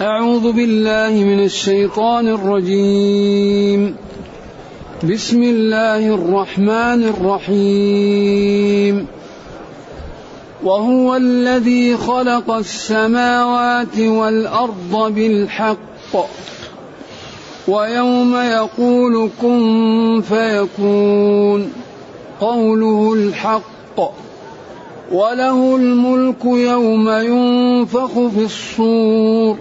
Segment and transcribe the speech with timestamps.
[0.00, 3.96] أعوذ بالله من الشيطان الرجيم.
[5.12, 9.06] بسم الله الرحمن الرحيم.
[10.64, 16.28] وهو الذي خلق السماوات والأرض بالحق.
[17.68, 21.72] ويوم يقول كن فيكون.
[22.40, 24.00] قوله الحق.
[25.12, 29.56] وله الملك يوم ينفخ في الصور.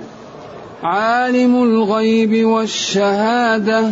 [0.83, 3.91] عالم الغيب والشهادة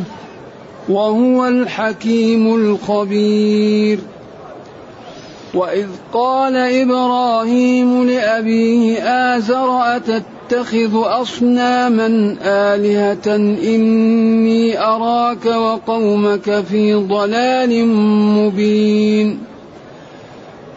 [0.90, 4.00] وهو الحكيم الخبير.
[5.54, 13.36] وإذ قال إبراهيم لأبيه آزر أتتخذ أصناما آلهة
[13.76, 17.88] إني أراك وقومك في ضلال
[18.38, 19.55] مبين.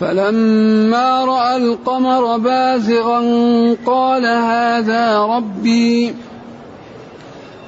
[0.00, 3.20] فلما رأى القمر بازغا
[3.86, 6.14] قال هذا ربي.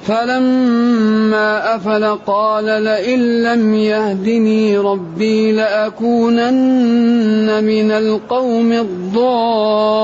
[0.07, 10.03] فلما أفل قال لئن لم يهدني ربي لأكونن من القوم الضالين.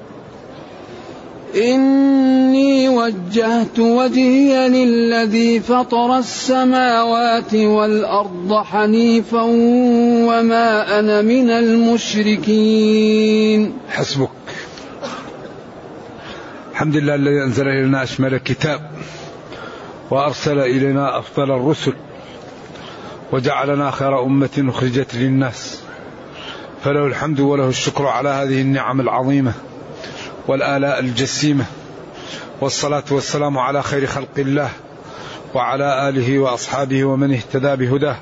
[1.55, 9.41] إني وجهت وجهي للذي فطر السماوات والأرض حنيفا
[10.27, 13.01] وما أنا من المشركين.
[13.89, 14.29] حسبك.
[16.71, 18.91] الحمد لله الذي أنزل إلينا أشمل الكتاب
[20.11, 21.93] وأرسل إلينا أفضل الرسل
[23.31, 25.79] وجعلنا خير أمة أخرجت للناس.
[26.83, 29.53] فله الحمد وله الشكر على هذه النعم العظيمة.
[30.47, 31.65] والآلاء الجسيمة
[32.61, 34.69] والصلاة والسلام على خير خلق الله
[35.53, 38.17] وعلى آله وأصحابه ومن اهتدى بهداه.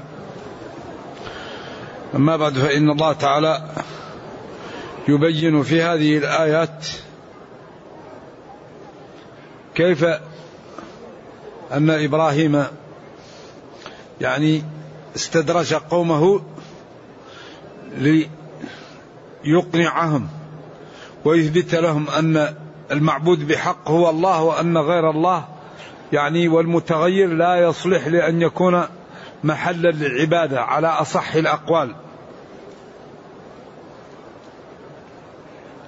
[2.15, 3.69] أما بعد فإن الله تعالى
[5.07, 6.87] يبين في هذه الآيات
[9.75, 10.05] كيف
[11.71, 12.63] أن إبراهيم
[14.21, 14.63] يعني
[15.15, 16.41] استدرج قومه
[19.45, 20.27] ليقنعهم
[21.29, 22.55] ويثبت لهم أن
[22.91, 25.45] المعبود بحق هو الله وأن غير الله
[26.13, 28.83] يعني والمتغير لا يصلح لأن يكون
[29.43, 31.95] محلا للعبادة على أصح الأقوال.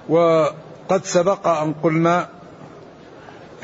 [0.08, 2.28] وقد سبق أن قلنا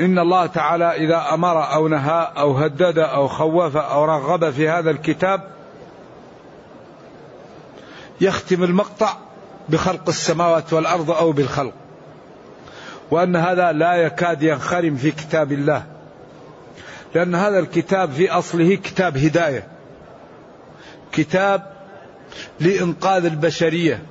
[0.01, 4.91] إن الله تعالى إذا أمر أو نهى أو هدد أو خوف أو رغب في هذا
[4.91, 5.41] الكتاب
[8.21, 9.28] يختم المقطع
[9.69, 11.73] بخلق السماوات والأرض أو بالخلق.
[13.11, 15.87] وأن هذا لا يكاد ينخرم في كتاب الله.
[17.15, 19.67] لأن هذا الكتاب في أصله كتاب هداية.
[21.13, 21.73] كتاب
[22.61, 24.03] لإنقاذ البشرية.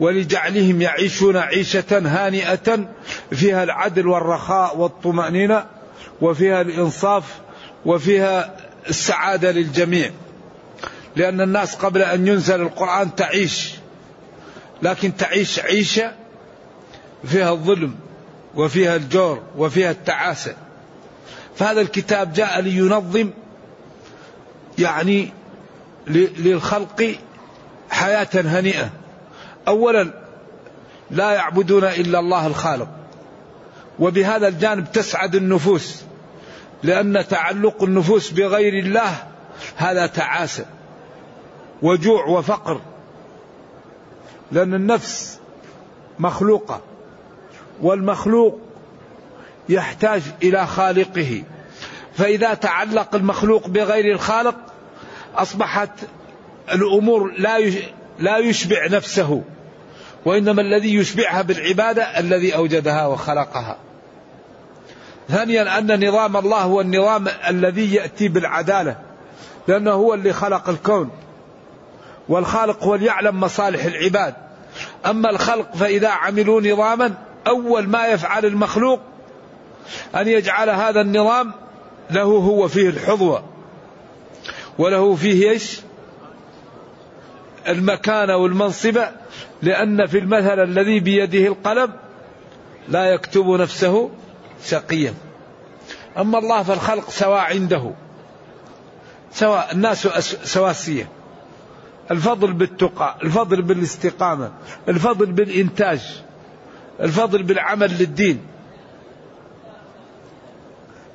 [0.00, 2.88] ولجعلهم يعيشون عيشة هانئة
[3.30, 5.66] فيها العدل والرخاء والطمأنينة
[6.20, 7.24] وفيها الإنصاف
[7.86, 8.56] وفيها
[8.88, 10.10] السعادة للجميع.
[11.16, 13.74] لأن الناس قبل أن ينزل القرآن تعيش.
[14.84, 16.12] لكن تعيش عيشة
[17.24, 17.94] فيها الظلم
[18.54, 20.56] وفيها الجور وفيها التعاسة.
[21.56, 23.30] فهذا الكتاب جاء لينظم
[24.78, 25.32] يعني
[26.06, 27.14] للخلق
[27.90, 28.90] حياة هنيئة.
[29.68, 30.10] اولا
[31.10, 32.88] لا يعبدون إلا الله الخالق
[33.98, 36.02] وبهذا الجانب تسعد النفوس
[36.82, 39.16] لأن تعلق النفوس بغير الله
[39.76, 40.64] هذا تعاسة
[41.82, 42.80] وجوع وفقر.
[44.54, 45.38] لأن النفس
[46.18, 46.80] مخلوقة
[47.82, 48.58] والمخلوق
[49.68, 51.42] يحتاج إلى خالقه.
[52.14, 54.56] فإذا تعلق المخلوق بغير الخالق
[55.36, 55.90] أصبحت
[56.72, 57.58] الأمور لا
[58.18, 59.42] لا يشبع نفسه
[60.24, 63.76] وإنما الذي يشبعها بالعبادة الذي أوجدها وخلقها.
[65.28, 68.96] ثانيا أن نظام الله هو النظام الذي يأتي بالعدالة
[69.68, 71.10] لأنه هو اللي خلق الكون
[72.28, 74.43] والخالق هو يعلم مصالح العباد.
[75.06, 77.14] أما الخلق فإذا عملوا نظاما
[77.46, 79.00] أول ما يفعل المخلوق
[80.14, 81.52] أن يجعل هذا النظام
[82.10, 83.44] له هو فيه الحظوة
[84.78, 85.80] وله فيه إيش؟
[87.68, 89.08] المكانة والمنصبة
[89.62, 91.92] لأن في المثل الذي بيده القلم
[92.88, 94.10] لا يكتب نفسه
[94.64, 95.14] شقيا
[96.18, 97.92] أما الله فالخلق سواء عنده
[99.32, 100.06] سواء الناس
[100.44, 101.08] سواسية
[102.10, 104.52] الفضل بالتقى الفضل بالاستقامة
[104.88, 106.22] الفضل بالإنتاج
[107.00, 108.46] الفضل بالعمل للدين.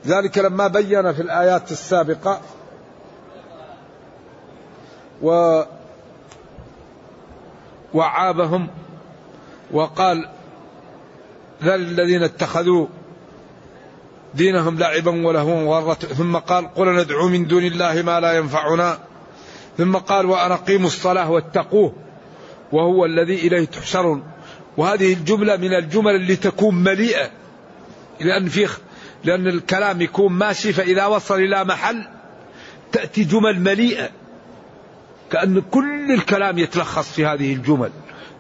[0.06, 2.42] ذلك لما بين في الآيات السابقة
[5.22, 5.62] و
[7.94, 8.68] وعابهم
[9.72, 10.30] وقال
[11.64, 12.88] ذل الذين اتخذوا
[14.34, 19.09] دينهم لعبا ولهوا وغرت ثم قال قل ندعو من دون الله ما لا ينفعنا.
[19.80, 21.94] ثم قال وأن أقيموا الصلاة واتقوه
[22.72, 24.24] وهو الذي إليه تحشرون.
[24.78, 27.30] وهذه الجملة من الجمل اللي تكون مليئة.
[28.22, 28.68] لأن في
[29.24, 32.08] لأن الكلام يكون ماشي فإذا وصل إلى محل
[32.92, 34.10] تأتي جمل مليئة.
[35.32, 37.92] كأن كل الكلام يتلخص في هذه الجمل.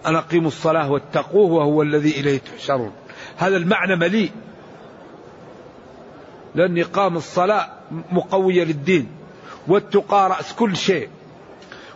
[0.05, 2.91] أن أقيموا الصلاة واتقوه وهو الذي إليه تحشرون.
[3.37, 4.31] هذا المعنى مليء.
[6.55, 7.69] لأن إقام الصلاة
[8.11, 9.07] مقوية للدين.
[9.67, 11.09] والتقى رأس كل شيء.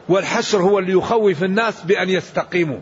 [0.10, 2.80] والحشر هو اللي يخوف الناس بأن يستقيموا.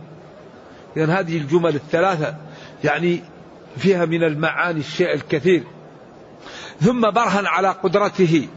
[0.95, 2.35] لأن يعني هذه الجمل الثلاثة
[2.83, 3.23] يعني
[3.77, 5.63] فيها من المعاني الشيء الكثير.
[6.81, 8.47] ثم برهن على قدرته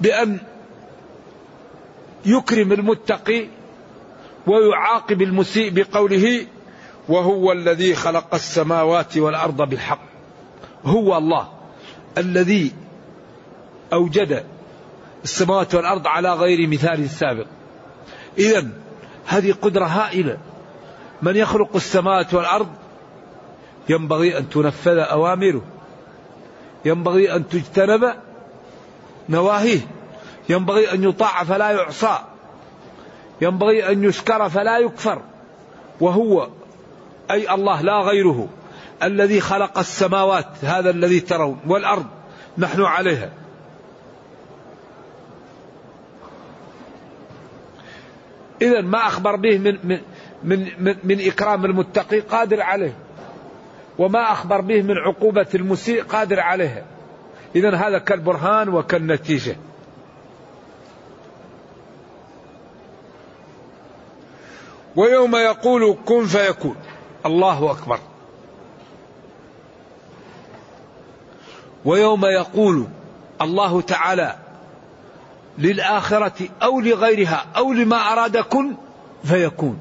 [0.00, 0.38] بأن
[2.26, 3.46] يكرم المتقي
[4.46, 6.46] ويعاقب المسيء بقوله
[7.08, 10.00] وهو الذي خلق السماوات والأرض بالحق.
[10.84, 11.48] هو الله
[12.18, 12.72] الذي
[13.92, 14.44] أوجد
[15.24, 17.46] السماوات والأرض على غير مثال سابق.
[18.38, 18.68] اذا
[19.26, 20.38] هذه قدرة هائلة.
[21.22, 22.68] من يخلق السماوات والأرض؟
[23.88, 25.62] ينبغي أن تنفذ أوامره.
[26.84, 28.14] ينبغي أن تجتنب
[29.28, 29.80] نواهيه.
[30.48, 32.18] ينبغي أن يطاع فلا يعصى.
[33.40, 35.22] ينبغي أن يشكر فلا يكفر.
[36.00, 36.48] وهو
[37.30, 38.48] أي الله لا غيره.
[39.02, 42.06] الذي خلق السماوات هذا الذي ترون والأرض
[42.58, 43.30] نحن عليها.
[48.62, 50.00] اذا ما أخبر به من من
[50.44, 52.94] من, من, إكرام المتقي قادر عليه.
[53.98, 56.84] وما أخبر به من عقوبة المسيء قادر عليها
[57.56, 59.56] اذا هذا كالبرهان وكالنتيجة.
[64.96, 66.76] ويوم يقول كن فيكون.
[67.26, 67.98] الله أكبر.
[71.84, 72.86] ويوم يقول
[73.42, 74.36] الله تعالى
[75.60, 78.74] للآخرة أو لغيرها أو لما أراد كن
[79.24, 79.78] فيكون.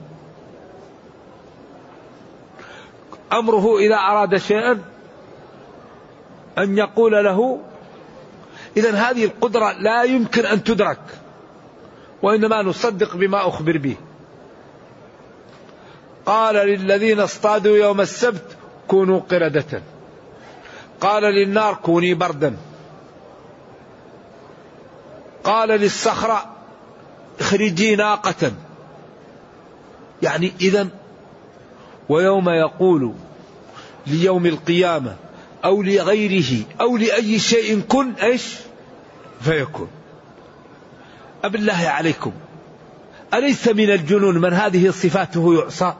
[3.33, 4.81] أمره إذا أراد شيئا
[6.57, 7.59] أن يقول له
[8.77, 11.01] إذا هذه القدرة لا يمكن أن تدرك
[12.21, 13.95] وإنما نصدق بما أخبر به.
[16.25, 19.81] قال للذين اصطادوا يوم السبت كونوا قردة.
[21.01, 22.55] قال للنار كوني بردا.
[25.49, 26.45] قال للصخرة
[27.39, 28.51] اخرجي ناقة.
[30.21, 30.87] يعني إذا
[32.09, 33.13] ويوم يقول
[34.07, 35.15] ليوم القيامة
[35.65, 38.55] أو لغيره أو لأي شيء كن إيش
[39.41, 39.89] فيكون.
[41.43, 42.31] أبالله عليكم.
[43.33, 45.93] أليس من الجنون من هذه صفاته يعصى؟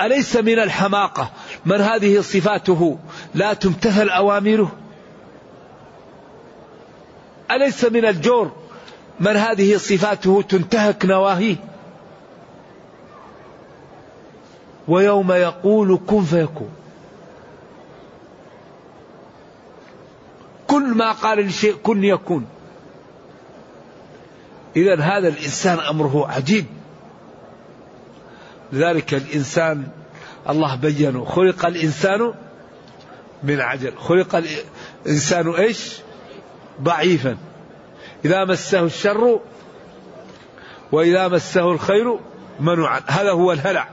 [0.00, 1.30] أليس من الحماقة
[1.66, 2.98] من هذه صفاته
[3.34, 4.72] لا تمتثل أوامره؟
[7.50, 8.52] أليس من الجور
[9.20, 11.56] من هذه صفاته تنتهك نواهيه؟
[14.88, 16.70] ويوم يقول كن فيكون.
[20.66, 22.46] كل ما قال لشيء كن يكون.
[24.76, 26.66] إذا هذا الإنسان أمره عجيب.
[28.74, 29.88] ذلك الإنسان
[30.48, 32.34] الله بينه خلق الإنسان
[33.42, 33.92] من عجل.
[33.98, 34.42] خلق
[35.06, 36.00] الإنسان إيش؟
[36.82, 37.36] ضعيفا.
[38.24, 39.40] إذا مسه الشر
[40.92, 42.18] وإذا مسه الخير
[42.60, 43.00] منوعا.
[43.06, 43.88] هذا هو الهلع.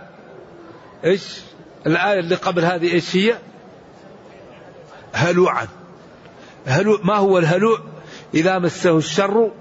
[1.04, 1.42] إيش؟
[1.88, 3.38] الآية اللي قبل هذه إيش هي؟
[5.14, 5.68] هلوعا.
[6.66, 7.80] هلوع ما هو الهلوع؟
[8.34, 9.52] إذا مسه الشر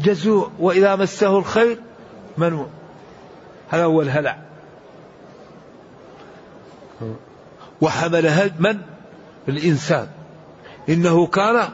[0.00, 1.78] جزوع وإذا مسه الخير
[2.38, 2.66] منوع.
[3.68, 4.38] هذا هو الهلع.
[7.80, 8.78] وحملها من؟
[9.48, 10.08] الإنسان.
[10.88, 11.68] إنه كان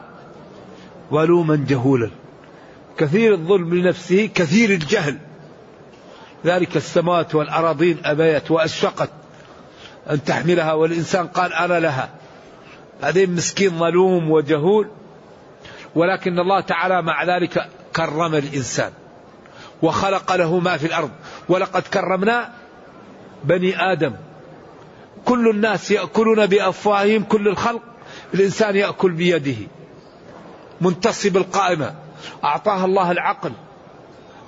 [1.12, 2.10] ظلوما جهولا.
[2.98, 5.18] كثير الظلم لنفسه كثير الجهل.
[6.44, 9.10] ذلك السماوات والأراضين أبيت وأشفقت
[10.10, 12.10] أن تحملها والإنسان قال أنا لها.
[13.02, 14.88] هذين مسكين ظلوم وجهول
[15.94, 18.90] ولكن الله تعالى مع ذلك كرم الإنسان
[19.82, 21.10] وخلق له ما في الأرض.
[21.48, 22.52] ولقد كرمنا
[23.44, 24.12] بني آدم.
[25.24, 27.82] كل الناس يأكلون بأفواههم كل الخلق
[28.34, 29.56] الإنسان يأكل بيده.
[30.80, 31.94] منتصب القائمة.
[32.44, 33.52] أعطاه الله العقل.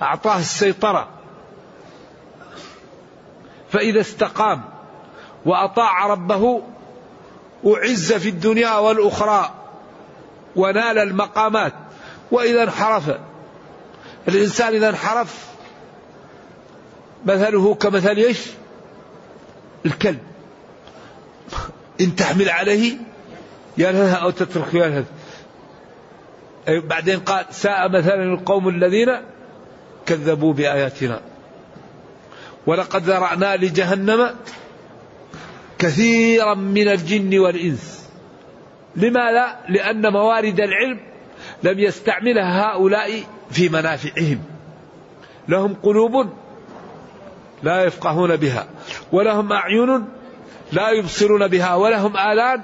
[0.01, 1.07] أعطاه السيطرة.
[3.71, 4.61] فإذا استقام
[5.45, 6.61] وأطاع ربه
[7.67, 9.53] أعز في الدنيا والأخرى
[10.55, 11.73] ونال المقامات.
[12.31, 13.17] وإذا انحرف
[14.27, 15.47] الإنسان إذا انحرف
[17.25, 18.39] مثله كمثل إيش؟
[19.85, 20.19] الكلب.
[22.01, 22.97] إن تحمل عليه
[23.77, 25.05] يلهث أو تترك يلهث
[26.67, 29.07] بعدين قال ساء مثلا القوم الذين
[30.05, 31.21] كذبوا بآياتنا.
[32.67, 34.35] ولقد ذرأنا لجهنم
[35.79, 38.09] كثيرا من الجن والإنس.
[38.95, 40.99] لماذا؟ لأن موارد العلم
[41.63, 44.43] لم يستعملها هؤلاء في منافعهم.
[45.47, 46.29] لهم قلوب
[47.63, 48.67] لا يفقهون بها
[49.11, 50.05] ولهم أعين
[50.71, 52.61] لا يبصرون بها ولهم آلان.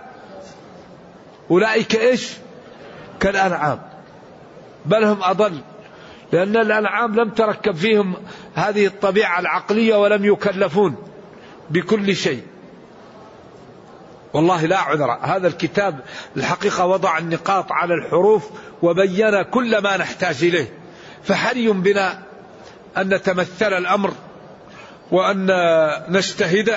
[1.51, 2.44] أولئك إيش؟
[3.19, 3.81] كالأنعام.
[4.85, 5.61] بل هم أضل
[6.31, 8.13] لأن الأنعام لم تركب فيهم
[8.55, 10.95] هذه الطبيعة العقلية ولم يكلفون
[11.69, 12.43] بكل شيء.
[14.33, 15.11] والله لا عذر.
[15.21, 15.99] هذا الكتاب
[16.37, 18.49] الحقيقة وضع النقاط على الحروف
[18.81, 20.73] وبين كل ما نحتاج إليه.
[21.23, 22.19] فحري بنا
[22.97, 24.13] أن نتمثل الأمر
[25.11, 25.47] وأن
[26.09, 26.75] نجتهد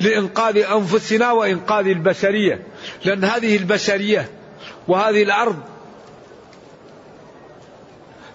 [0.00, 2.66] لإنقاذ أنفسنا وإنقاذ البشرية
[3.04, 4.28] لأن هذه البشرية
[4.88, 5.56] وهذه الأرض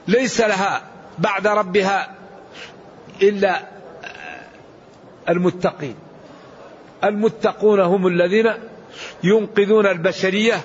[0.07, 0.81] ليس لها
[1.19, 2.15] بعد ربها
[3.21, 3.61] إلا
[5.29, 5.95] المتقين.
[7.03, 8.53] المتقون هم الذين
[9.23, 10.61] ينقذون البشرية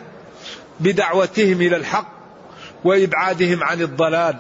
[0.80, 2.12] بدعوتهم إلى الحق
[2.84, 4.37] وإبعادهم عن الضلال.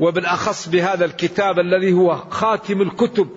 [0.00, 3.28] وبالأخص بهذا الكتاب الذي هو خاتم الكتب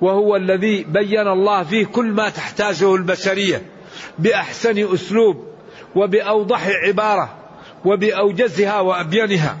[0.00, 3.62] وهو الذي بين الله فيه كل ما تحتاجه البشرية
[4.18, 5.53] بأحسن أسلوب.
[5.96, 7.34] وبأوضح عبارة
[7.84, 9.56] وبأوجزها وأبينها.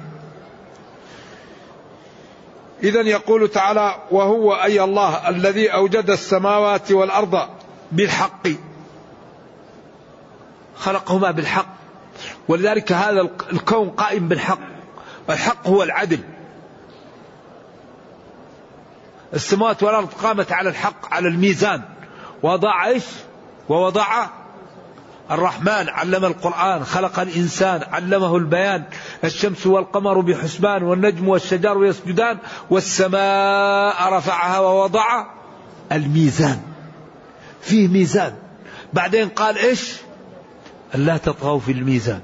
[2.82, 7.48] إذا يقول تعالى وهو أي الله الذي أوجد السماوات والأرض
[7.92, 8.48] بالحق.
[10.76, 11.74] خلقهما بالحق.
[12.48, 13.20] ولذلك هذا
[13.52, 14.58] الكون قائم بالحق.
[15.30, 16.20] الحق هو العدل.
[19.34, 21.82] السماوات والأرض قامت على الحق على الميزان.
[22.42, 23.04] وضع إيش؟
[23.68, 24.26] ووضع
[25.30, 28.84] الرحمن علم القرآن خلق الإنسان علمه البيان
[29.24, 32.38] الشمس والقمر بحسبان والنجم والشجر يسجدان
[32.70, 35.26] والسماء رفعها ووضع
[35.92, 36.60] الميزان.
[37.60, 38.34] فيه ميزان.
[38.92, 39.96] بعدين قال إيش؟
[40.94, 42.20] ألا تطغوا في الميزان.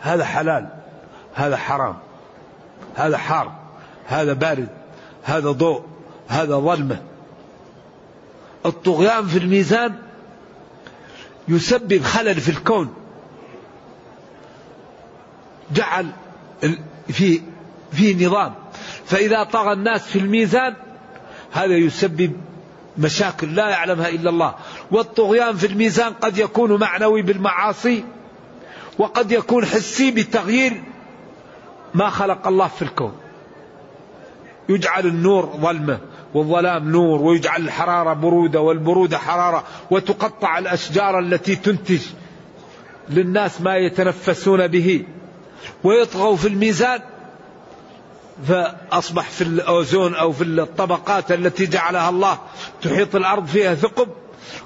[0.00, 0.68] هذا حلال
[1.34, 1.96] هذا حرام
[2.94, 3.52] هذا حار
[4.06, 4.68] هذا بارد
[5.24, 5.82] هذا ضوء
[6.28, 7.02] هذا ظلمة.
[8.66, 10.03] الطغيان في الميزان
[11.48, 12.94] يسبب خلل في الكون.
[15.74, 16.10] جعل
[17.08, 17.40] في
[17.92, 18.54] في نظام.
[19.04, 20.74] فإذا طغى الناس في الميزان
[21.52, 22.32] هذا يسبب
[22.98, 24.54] مشاكل لا يعلمها إلا الله.
[24.90, 28.04] والطغيان في الميزان قد يكون معنوي بالمعاصي
[28.98, 30.82] وقد يكون حسي بتغيير
[31.94, 33.16] ما خلق الله في الكون.
[34.68, 35.98] يجعل النور ظلمة.
[36.34, 42.00] والظلام نور ويجعل الحرارة برودة والبرودة حرارة وتقطع الأشجار التي تنتج
[43.08, 45.04] للناس ما يتنفسون به
[45.84, 47.00] ويطغوا في الميزان
[48.48, 52.38] فأصبح في الأوزون أو في الطبقات التي جعلها الله
[52.82, 54.08] تحيط الأرض فيها ثقب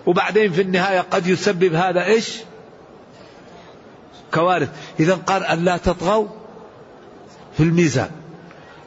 [0.06, 2.38] وبعدين في النهاية قد يسبب هذا إيش؟
[4.34, 4.68] كوارث.
[5.00, 6.28] إذا قال أن لا تطغوا
[7.56, 8.10] في الميزان.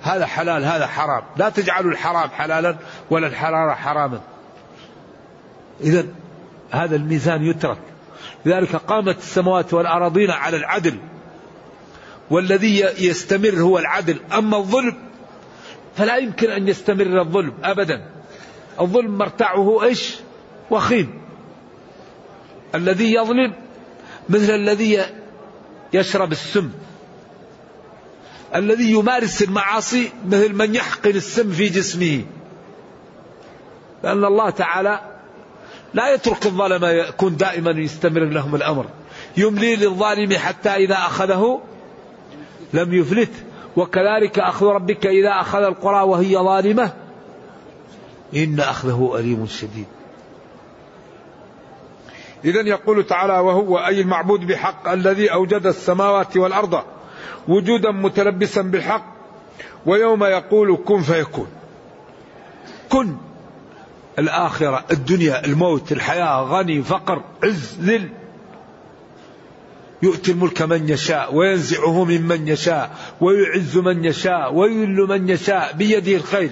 [0.02, 1.24] هذا حلال هذا حرام.
[1.38, 2.78] لا تجعلوا الحرام حلالا
[3.10, 4.22] ولا الحلال حراما.
[5.82, 6.06] إذا
[6.72, 7.78] هذا الميزان يترك.
[8.46, 10.98] لذلك قامت السماوات والأراضين على العدل.
[12.30, 14.20] والذي يستمر هو العدل.
[14.34, 14.98] أما الظلم
[15.96, 18.10] فلا يمكن أن يستمر الظلم أبدا.
[18.82, 20.16] الظلم مرتعه إيش؟
[20.70, 21.22] وخيم.
[22.76, 23.54] الذي يظلم
[24.30, 25.06] مثل الذي
[25.94, 26.72] يشرب السم.
[28.56, 32.22] الذي يمارس المعاصي مثل من يحقن السم في جسمه.
[34.04, 35.00] لأن الله تعالى
[35.94, 38.86] لا يترك الظلم يكون دائما يستمر لهم الأمر.
[39.38, 41.62] يملي للظالم حتى إذا أخذه
[42.74, 43.32] لم يفلت.
[43.76, 46.94] وكذلك أخذ ربك إذا أخذ القرى وهي ظالمة.
[48.36, 49.86] إن أخذه أليم شديد.
[52.46, 56.84] إذا يقول تعالى وهو أي المعبود بحق الذي أوجد السماوات والأرض.
[57.48, 59.06] وجودا متلبسا بالحق
[59.86, 61.48] ويوم يقول كن فيكون.
[62.90, 63.18] كن.
[64.20, 68.10] الآخرة الدنيا الموت الحياة غني فقر عز ذل.
[70.04, 76.52] يؤتي الملك من يشاء وينزعه ممن يشاء ويعز من يشاء ويذل من يشاء بيده الخير.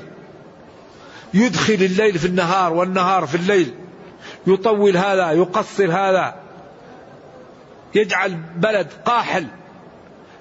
[1.34, 3.74] يدخل الليل في النهار والنهار في الليل.
[4.48, 6.36] يطول هذا يقصر هذا.
[7.96, 9.46] يجعل بلد قاحل.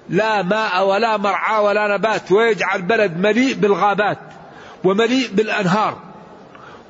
[0.09, 4.19] لا ماء ولا مرعى ولا نبات ويجعل بلد مليء بالغابات
[4.83, 5.97] ومليء بالأنهار.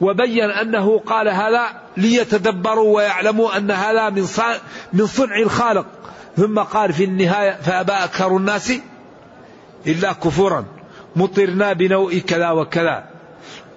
[0.02, 1.66] وبين أنه قال هذا
[1.98, 4.26] ليتدبروا ويعلموا أن هذا من
[4.94, 5.86] من صنع الخالق.
[6.38, 8.74] ثم قال في النهاية فأبى أكثر الناس
[9.88, 10.66] إلا كفورا
[11.16, 13.04] مطرنا بنوء كذا وكذا.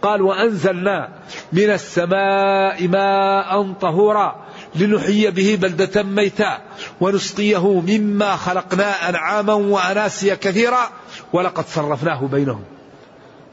[0.03, 1.09] قال وأنزلنا
[1.53, 4.37] من السماء ماء طهورا.
[4.75, 6.59] لنحيي به بلدة ميتا
[7.01, 10.91] ونسقيه مما خلقنا أنعاما وأناسيا كثيرا
[11.33, 12.65] ولقد صرفناه بينهم.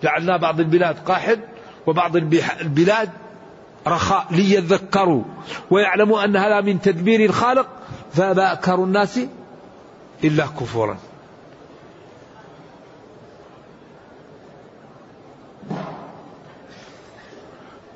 [0.04, 1.40] جعلنا بعض البلاد قاحل
[1.88, 2.16] وبعض
[2.62, 3.10] البلاد
[3.88, 5.24] رخاء ليذكروا.
[5.72, 7.68] ويعلموا أن هذا من تدبير الخالق
[8.14, 9.20] فأبى أكثر الناس
[10.24, 10.98] إلا كفورا.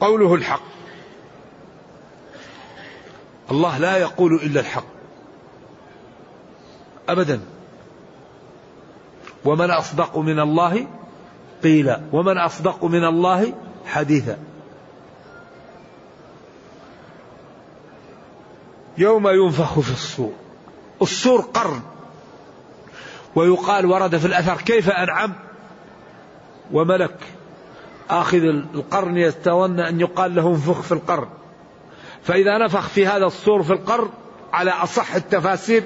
[0.01, 0.61] قوله الحق.
[3.51, 4.85] الله لا يقول إلا الحق.
[7.09, 7.41] ابدا.
[9.45, 10.87] ومن أصدق من الله
[11.63, 13.53] قيلا ومن أصدق من الله
[13.85, 14.37] حديثا
[18.97, 20.33] يوم ينفخ في الصور.
[21.01, 21.81] الصور قرن.
[23.35, 25.33] ويقال ورد في الأثر كيف أنعم.
[26.71, 27.17] وملك
[28.09, 31.27] آخذ القرن يتولى أن يقال له انفخ في القرن.
[32.23, 34.09] فإذا نفخ في هذا الصور في القرن
[34.53, 35.83] على أصح التفاسير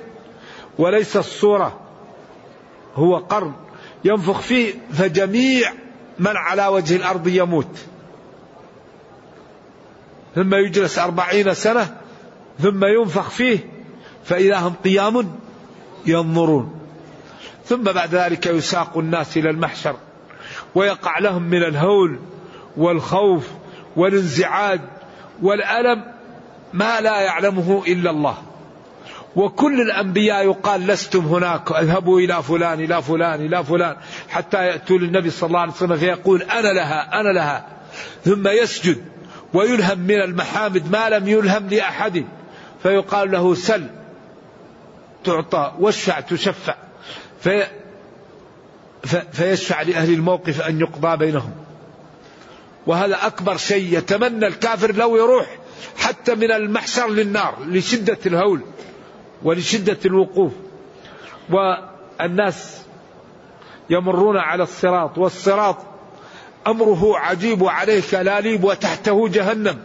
[0.77, 1.79] وليس الصورة
[2.95, 3.53] هو قرن
[4.03, 5.73] ينفخ فيه فجميع
[6.19, 7.77] من على وجه الأرض يموت.
[10.35, 11.97] ثم يجلس أربعين سنة
[12.59, 13.59] ثم ينفخ فيه
[14.23, 15.35] فإذا هم قيام
[16.05, 16.79] ينظرون.
[17.65, 19.95] ثم بعد ذلك يساق الناس إلى المحشر
[20.75, 22.19] ويقع لهم من الهول
[22.77, 23.47] والخوف
[23.95, 24.81] والانزعاج
[25.41, 26.16] والألم
[26.77, 28.37] ما لا يعلمه إلا الله.
[29.35, 33.95] وكل الأنبياء يقال لستم هناك اذهبوا إلى فلان إلى فلان إلى فلان
[34.29, 37.65] حتى يأتوا للنبي صلى الله عليه وسلم فيقول أنا لها أنا لها.
[38.25, 39.05] ثم يسجد
[39.53, 42.25] ويلهم من المحامد ما لم يلهم لأحد.
[42.83, 43.87] فيقال له سل
[45.23, 46.75] تعطى واشفع تشفع.
[47.41, 47.67] في
[49.31, 51.51] فيشفع لأهل الموقف أن يقضى بينهم.
[52.87, 55.56] وهذا أكبر شيء يتمنى الكافر لو يروح.
[55.97, 58.61] حتى من المحشر للنار لشدة الهول
[59.43, 60.51] ولشدة الوقوف.
[61.49, 62.81] والناس
[63.89, 65.77] يمرون على الصراط والصراط
[66.67, 69.79] أمره عجيب وعليه كلاليب وتحته جهنم.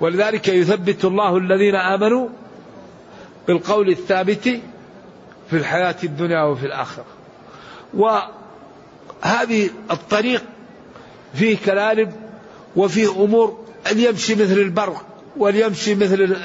[0.00, 2.28] ولذلك يثبت الله الذين آمنوا
[3.48, 4.60] بالقول الثابت
[5.50, 7.04] في الحياة الدنيا وفي الآخرة.
[7.94, 10.44] وهذه الطريق
[11.34, 12.12] فيه كلالب
[12.76, 16.36] وفيه أمور أن يمشي مثل البرق وليمشي مثل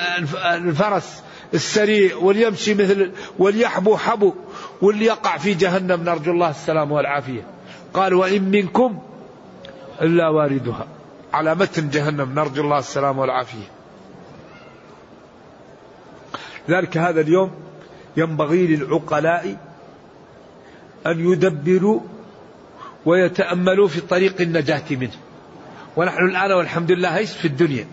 [0.45, 1.23] الفرس
[1.53, 4.33] السريع وليمشي مثل وليحبو حبو
[4.81, 7.47] واللي يقع في جهنم نرجو الله السلام والعافية.
[7.93, 8.99] قال وإن منكم
[10.01, 10.87] إلا واردها.
[11.33, 13.67] على متن جهنم نرجو الله السلام والعافية.
[16.69, 17.51] ذلك هذا اليوم
[18.17, 19.57] ينبغي للعقلاء
[21.05, 21.99] أن يدبروا
[23.05, 25.28] ويتأملوا في طريق النجاة منه.
[25.95, 27.87] ونحن الآن والحمد لله إيش في الدنيا؟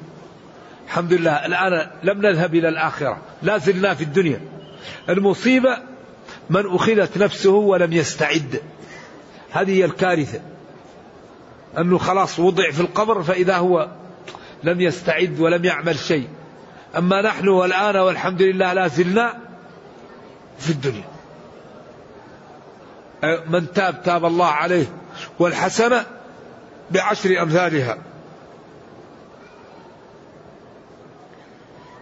[0.87, 4.41] الحمد لله الآن لم نذهب إلى الآخرة لا زلنا في الدنيا.
[5.09, 5.79] المصيبة
[6.51, 8.61] من أخذت نفسه ولم يستعد.
[9.51, 10.41] هذه هي الكارثة.
[11.79, 13.89] أنه خلاص وضع في القبر فإذا هو
[14.65, 16.29] لم يستعد ولم يعمل شيء.
[16.97, 19.35] أما نحن والآن والحمد لله لا زلنا
[20.59, 21.05] في الدنيا.
[23.51, 24.87] من تاب تاب الله عليه.
[25.39, 26.16] والحسنة
[26.91, 27.99] بعشر أمثالها.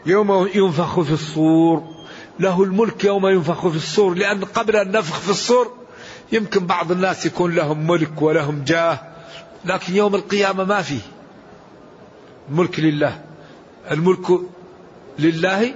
[0.07, 1.95] يوم ينفخ في الصور
[2.41, 5.73] له الملك يوم ينفخ في الصور لأن قبل النفخ في الصور
[6.33, 9.01] يمكن بعض الناس يكون لهم ملك ولهم جاه
[9.65, 11.01] لكن يوم القيامة ما فيه.
[12.51, 13.21] الملك لله.
[13.91, 14.41] الملك
[15.19, 15.75] لله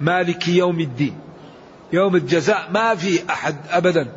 [0.00, 1.18] مالك يوم الدين.
[1.92, 4.12] يوم الجزاء ما في أحد أبدا.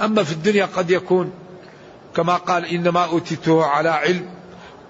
[0.00, 1.32] أما في الدنيا قد يكون
[2.16, 4.30] كما قال إنما أوتيته على علم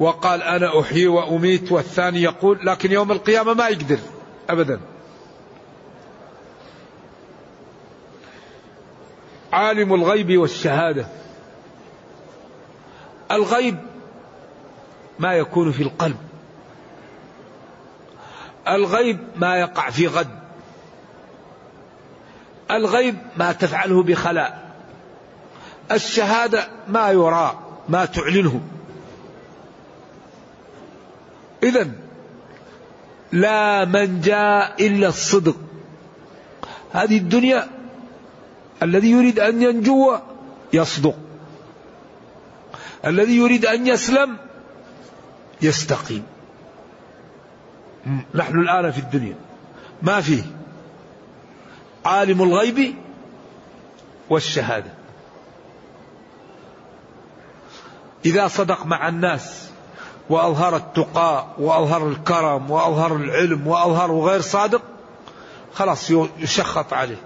[0.01, 3.99] وقال أنا أحيي وأميت والثاني يقول لكن يوم القيامة ما يقدر
[4.51, 4.81] أبدا.
[9.53, 11.07] عالم الغيب والشهادة.
[13.31, 13.77] الغيب
[15.19, 16.17] ما يكون في القلب.
[18.69, 20.39] الغيب ما يقع في غد.
[22.71, 24.66] الغيب ما تفعله بخلاء.
[25.93, 28.61] الشهادة ما يرى ما تعلنه.
[31.63, 31.91] إذا
[33.33, 35.57] لا من جاء إلا الصدق.
[36.93, 37.69] هذه الدنيا
[38.83, 40.19] الذي يريد أن ينجو
[40.73, 41.15] يصدق.
[43.05, 44.37] الذي يريد أن يسلم
[45.63, 46.23] يستقيم.
[48.35, 49.35] نحن الآن في الدنيا.
[50.03, 50.43] ما فيه؟
[52.05, 52.95] عالم الغيب
[54.31, 54.96] والشهادة.
[58.27, 59.71] إذا صدق مع الناس
[60.31, 64.83] وأظهر التقى وأظهر الكرم وأظهر العلم وأظهر غير صادق
[65.75, 67.21] خلاص يشخط عليه.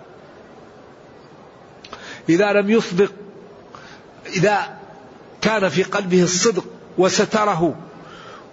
[2.28, 3.12] إذا لم يصدق
[4.26, 4.78] إذا
[5.40, 6.64] كان في قلبه الصدق
[6.98, 7.74] وستره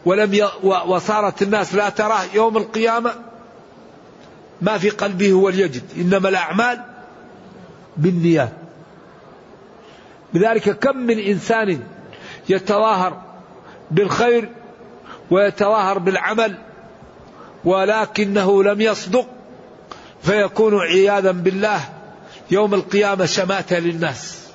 [0.05, 0.43] ولم ي...
[0.63, 3.13] وصارت الناس لا تراه يوم القيامة
[4.61, 5.83] ما في قلبه هو ليجد.
[5.97, 6.83] إنما الأعمال
[7.97, 8.53] بالنيات.
[10.33, 11.83] لذلك كم من إنسان
[12.49, 13.21] يتظاهر
[13.91, 14.49] بالخير
[15.31, 16.57] ويتظاهر بالعمل
[17.65, 19.27] ولكنه لم يصدق
[20.21, 21.79] فيكون عياذا بالله
[22.51, 24.47] يوم القيامة شماتة للناس.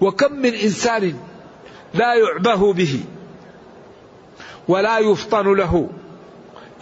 [0.00, 1.18] وكم من إنسان
[1.94, 3.00] لا يعبه به
[4.68, 5.88] ولا يفطن له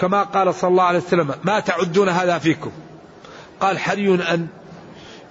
[0.01, 2.71] كما قال صلى الله عليه وسلم ما تعدون هذا فيكم؟
[3.61, 4.47] قال حري أن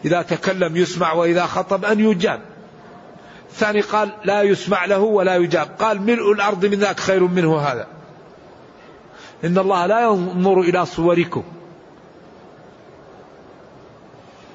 [0.05, 2.41] إذا تكلم يسمع وإذا خطب أن يجاب.
[3.49, 5.67] الثاني قال لا يسمع له ولا يجاب.
[5.79, 7.87] قال ملء الأرض من ذاك خير منه هذا.
[9.43, 11.43] إن الله لا ينظر إلى صوركم.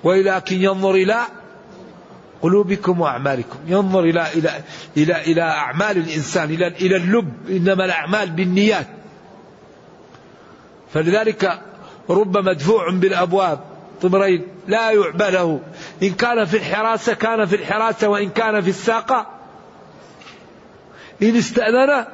[0.04, 1.18] ولكن ينظر إلى
[2.42, 3.58] قلوبكم وأعمالكم.
[3.66, 4.50] ينظر إلى إلى
[4.96, 7.32] إلى إلى أعمال الإنسان إلى إلى اللب.
[7.48, 8.86] إنما الأعمال بالنيات.
[10.92, 11.60] فلذلك
[12.10, 13.69] رب مدفوع بالأبواب.
[14.02, 15.60] طبرين لا يعبى له.
[16.02, 19.26] إن كان في الحراسة كان في الحراسة وإن كان في الساقة
[21.22, 22.04] إن استأذن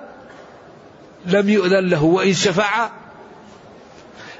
[1.26, 2.90] لم يؤذن له وإن شفع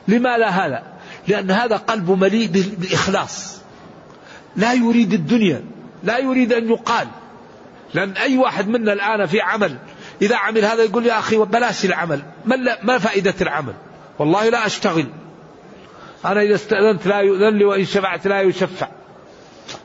[0.09, 0.83] لما لا هذا؟
[1.29, 3.61] لأن هذا قلبه مليء بالإخلاص.
[4.57, 5.65] لا يريد الدنيا
[6.05, 7.09] لا يريد أن يقال.
[7.95, 9.77] لأن أي واحد منا الآن في عمل
[10.23, 13.75] إذا عمل هذا يقول يا أخي بلاش العمل ما, ما فائدة العمل؟
[14.19, 15.07] والله لا أشتغل.
[16.25, 18.89] أنا إذا استأذنت لا يؤذن لي وإن شفعت لا يشفع.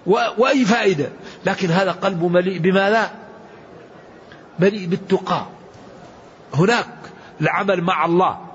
[0.05, 1.09] وأي فائدة؟
[1.45, 3.09] لكن هذا قلبه مليء بما لا؟
[4.59, 5.45] مليء بالتقى.
[6.53, 6.87] هناك
[7.41, 8.47] العمل مع الله.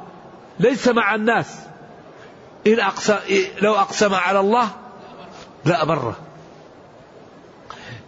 [0.61, 1.59] ليس مع الناس.
[2.67, 3.17] إن أقسم
[3.63, 4.69] لو أقسم على الله
[5.65, 6.17] لا بره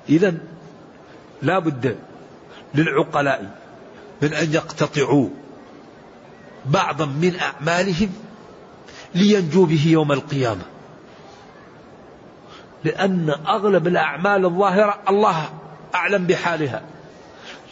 [0.08, 0.34] إذا
[1.42, 1.98] لا بد
[2.74, 3.58] للعقلاء
[4.22, 5.28] من أن يقتطعوا
[6.66, 8.12] بعضا من أعمالهم
[9.14, 10.62] لينجوا به يوم القيامة.
[12.84, 15.48] لأن أغلب الأعمال الظاهرة الله
[15.94, 16.82] أعلم بحالها.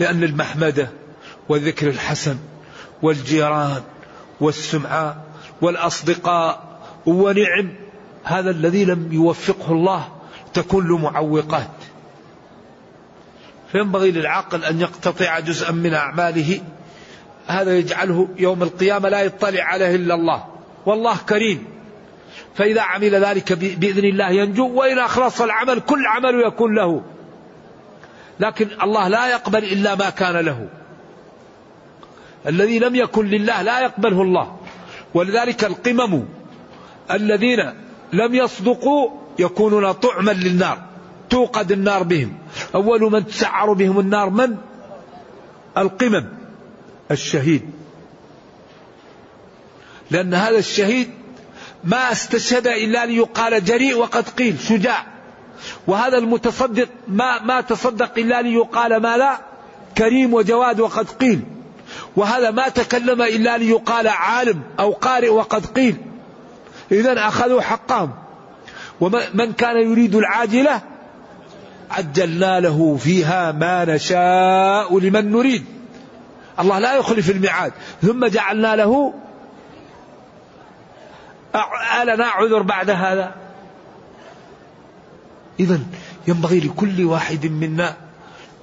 [0.01, 0.90] لأن المحمدة
[1.49, 2.37] والذكر الحسن
[3.03, 3.83] والجيران
[4.40, 5.25] والسمعة
[5.61, 7.75] والأصدقاء ونعم
[8.25, 10.09] هذا الذي لم يوفقه الله
[10.55, 11.70] تكون له معوقات.
[13.72, 16.61] فينبغي للعاقل أن يقتطع جزءا من أعماله
[17.46, 20.56] هذا يجعله يوم القيامة لا يطلع عليه إلا الله.
[20.87, 21.64] والله كريم.
[22.55, 27.03] فإذا عمل ذلك بإذن الله ينجو وإن أخلص العمل كل عمل يكون له.
[28.40, 30.68] لكن الله لا يقبل إلا ما كان له.
[32.46, 34.57] الذي لم يكن لله لا يقبله الله.
[35.14, 36.25] ولذلك القمم
[37.11, 37.72] الذين
[38.12, 40.83] لم يصدقوا يكونون طعما للنار
[41.31, 42.38] توقد النار بهم.
[42.75, 44.57] أول من تسعر بهم النار من؟
[45.79, 46.25] القمم
[47.11, 47.70] الشهيد.
[50.11, 51.11] لأن هذا الشهيد
[51.85, 55.07] ما استشهد إلا ليقال جريء وقد قيل شجاع.
[55.87, 59.38] وهذا المتصدق ما ما تصدق إلا ليقال ما لا
[59.99, 61.40] كريم وجواد وقد قيل.
[62.16, 65.97] وهذا ما تكلم إلا ليقال عالم أو قارئ وقد قيل.
[66.92, 68.12] إذا أخذوا حقهم.
[69.01, 70.81] ومن كان يريد العاجلة؟
[71.90, 75.64] عجلنا له فيها ما نشاء لمن نريد.
[76.61, 77.73] الله لا يخلف الميعاد.
[78.03, 79.14] ثم جعلنا له
[82.03, 83.35] ألنا عذر بعد هذا؟
[85.61, 85.81] إذا
[86.29, 87.97] ينبغي لكل واحد منا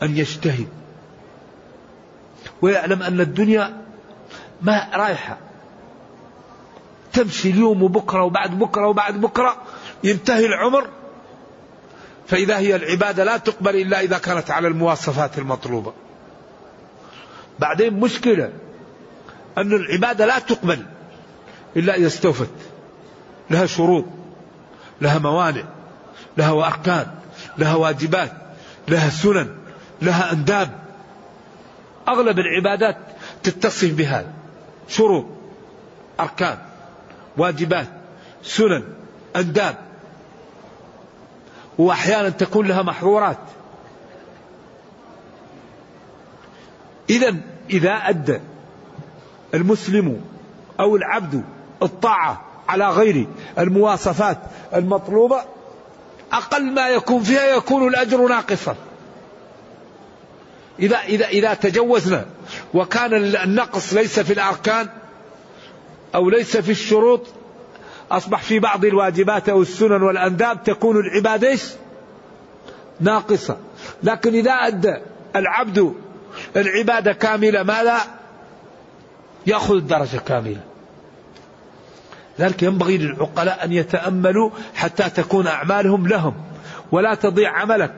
[0.03, 0.67] أن يجتهد
[2.61, 3.81] ويعلم أن الدنيا
[4.61, 5.37] ما رايحة.
[7.13, 9.57] تمشي اليوم وبكرة وبعد بكرة وبعد بكرة
[10.03, 10.87] ينتهي العمر.
[12.27, 15.93] فإذا هي العبادة لا تقبل إلا إذا كانت على المواصفات المطلوبة.
[17.59, 18.53] بعدين مشكلة
[19.57, 20.85] أن العبادة لا تقبل
[21.75, 22.49] إلا إذا استوفت.
[23.49, 24.05] لها شروط
[25.01, 25.63] لها موانع
[26.37, 27.07] لها أركان
[27.57, 28.31] لها واجبات
[28.87, 29.55] لها سنن
[30.01, 30.79] لها أنداب.
[32.07, 32.97] أغلب العبادات
[33.43, 34.33] تتصف بهذا
[34.87, 35.25] شروط
[36.19, 36.57] أركان
[37.37, 37.87] واجبات
[38.43, 38.83] سنن
[39.35, 39.77] أنداب.
[41.77, 43.37] وأحيانا تكون لها محظورات.
[47.09, 47.35] إذا
[47.69, 48.39] إذا أدى
[49.53, 50.21] المسلم
[50.79, 51.43] أو العبد
[51.81, 53.27] الطاعة على غير
[53.59, 54.37] المواصفات
[54.75, 55.43] المطلوبة
[56.31, 58.75] أقل ما يكون فيها يكون الأجر ناقصا.
[60.79, 62.25] إذا إذا إذا تجوزنا
[62.73, 64.89] وكان النقص ليس في الأركان
[66.15, 67.27] أو ليس في الشروط
[68.11, 71.59] أصبح في بعض الواجبات أو السنن والأنداب تكون العبادة
[72.99, 73.57] ناقصة.
[74.03, 74.93] لكن إذا أدى
[75.35, 75.93] العبد
[76.55, 77.97] العبادة كاملة ماذا؟
[79.47, 80.72] يأخذ الدرجة كاملة.
[82.39, 86.33] ذلك ينبغي للعقلاء أن يتأملوا حتى تكون أعمالهم لهم
[86.91, 87.93] ولا تضيع عملك.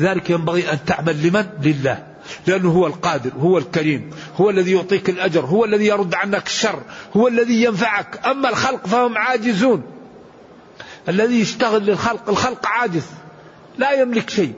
[0.00, 2.06] ذلك ينبغي أن تعمل لمن؟ لله.
[2.46, 6.82] لأنه هو القادر هو الكريم هو الذي يعطيك الأجر هو الذي يرد عنك الشر
[7.16, 8.26] هو الذي ينفعك.
[8.26, 9.82] أما الخلق فهم عاجزون.
[11.08, 13.06] الذي يشتغل للخلق الخلق عاجز
[13.78, 14.54] لا يملك شيء.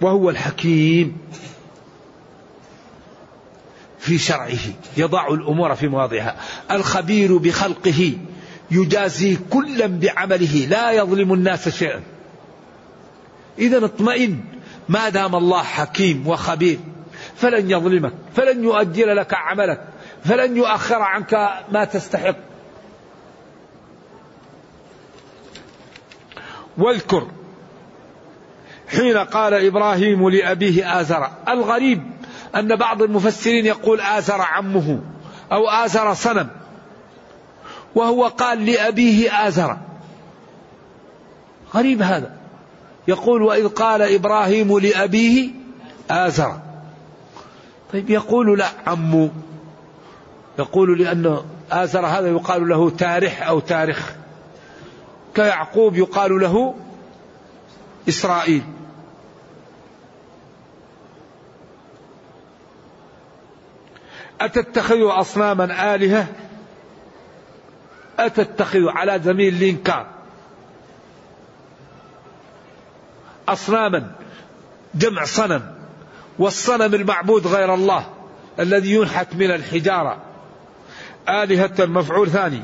[0.00, 1.18] وهو الحكيم.
[4.02, 4.58] في شرعه
[4.96, 6.36] يضع الأمور في مواضعها.
[6.70, 8.12] الخبير بخلقه
[8.70, 12.02] يجازي كلا بعمله لا يظلم الناس شيئا.
[13.58, 14.44] إذا اطمئن
[14.88, 16.78] ما دام الله حكيم وخبير
[17.36, 19.88] فلن يظلمك فلن يؤجل لك عملك
[20.24, 21.34] فلن يؤخر عنك
[21.72, 22.36] ما تستحق.
[26.78, 27.28] واذكر
[28.88, 32.02] حين قال إبراهيم لأبيه آزر الغريب
[32.56, 35.00] أن بعض المفسرين يقول ازر عمه
[35.52, 36.48] أو ازر صنم
[37.94, 39.76] وهو قال لأبيه ازر
[41.74, 42.36] غريب هذا.
[43.08, 45.50] يقول وإذ قال إبراهيم لأبيه
[46.10, 46.58] ازر
[47.92, 49.30] طيب يقول لا عمو
[50.58, 51.40] يقول لأن
[51.72, 54.12] آزر هذا يقال له تارح أو تارخ
[55.34, 56.74] كيعقوب يقال له
[58.08, 58.62] إسرائيل.
[64.44, 66.26] أتتخذ أصناما آلهة؟
[68.18, 70.06] أتتخذ على زميل الإنكار
[73.48, 74.10] أصناما
[74.94, 75.74] جمع صنم
[76.38, 78.06] والصنم المعبود غير الله
[78.60, 80.16] الذي ينحت من الحجارة.
[81.28, 82.62] آلهة مفعول ثاني.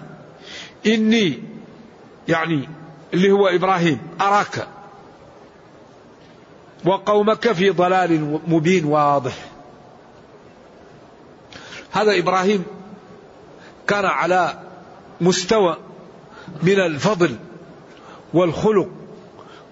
[0.87, 1.43] إني
[2.29, 2.69] يعني
[3.15, 4.69] اللي هو إبراهيم أراك.
[6.85, 9.48] وقومك في ضلال مبين واضح.
[11.93, 12.65] هذا إبراهيم
[13.87, 14.59] كان على
[15.21, 15.77] مستوى
[16.63, 17.37] من الفضل
[18.35, 18.89] والخلق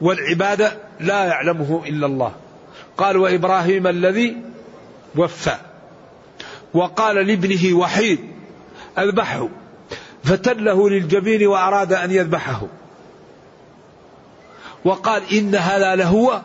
[0.00, 2.32] والعبادة لا يعلمه إلا الله.
[2.96, 4.36] قال وإبراهيم الذي
[5.16, 5.56] وفى.
[6.74, 8.18] وقال لابنه وحيد
[8.98, 9.48] أذبحه.
[10.24, 12.62] فتله للجبين وأراد أن يذبحه.
[14.84, 16.40] وقال إن هذا لهو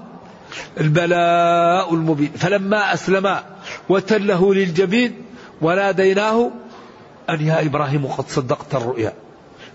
[0.80, 2.32] البلاء المبين.
[2.32, 3.44] فلما أسلما
[3.90, 5.21] وتله للجبين
[5.62, 6.52] وناديناه
[7.30, 9.14] أن يا إبراهيم قد صدقت الرؤيا.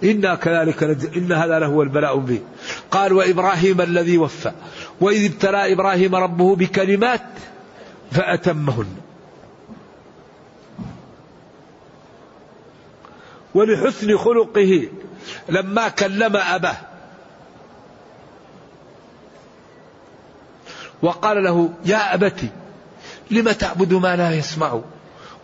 [0.04, 0.82] إنا كذلك
[1.16, 2.42] إن هذا لهو البلاء المبين.
[2.90, 4.52] قال وإبراهيم الذي وفى.
[5.00, 7.22] وإذ ابتلى إبراهيم ربه بكلمات
[8.10, 8.96] فأتمهن.
[13.54, 14.88] ولحسن خلقه
[15.48, 16.76] لما كلم أباه.
[21.02, 22.40] وقال له يا أبت
[23.30, 24.80] لم تعبد ما لا يسمع؟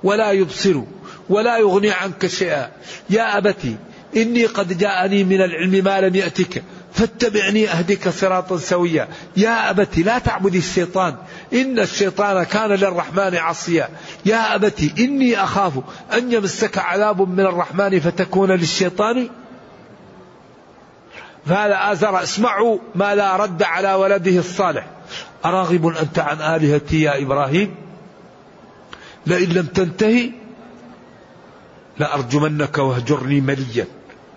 [0.05, 0.83] ولا يبصر
[1.29, 2.71] ولا يغني عنك شيئا.
[3.11, 3.77] يا أبت
[4.17, 6.63] إني قد جاءني من العلم ما لم يأتك
[6.93, 9.09] فاتبعني أهدك صراطا سويا.
[9.37, 11.17] يا أبت لا تعبد الشيطان.
[11.53, 13.89] إن الشيطان كان للرحمن عصيا.
[14.27, 15.73] يا أبت إني أخاف
[16.13, 19.29] أن يمسك عذاب من الرحمن فتكون للشيطان.
[21.47, 24.87] فهذا آزر اسمعوا ما لا رد على ولده الصالح.
[25.45, 27.82] أراغب أنت عن آلهتي يا إبراهيم؟
[29.27, 30.31] لئن لم تنتهي
[31.99, 33.87] لأرجمنك واهجرني مليا.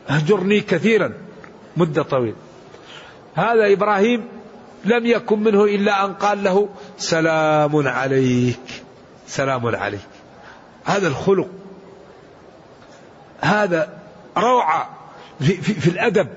[0.10, 1.14] اهجرني كثيرا
[1.78, 2.36] مدة طويلة.
[3.36, 4.26] هذا إبراهيم
[4.86, 8.84] لم يكن منه إلا أن قال له سلام عليك
[9.28, 10.00] سلام عليك.
[10.86, 11.50] هذا الخلق
[13.42, 13.90] هذا
[14.38, 14.90] روعة
[15.40, 16.28] في, في, في الأدب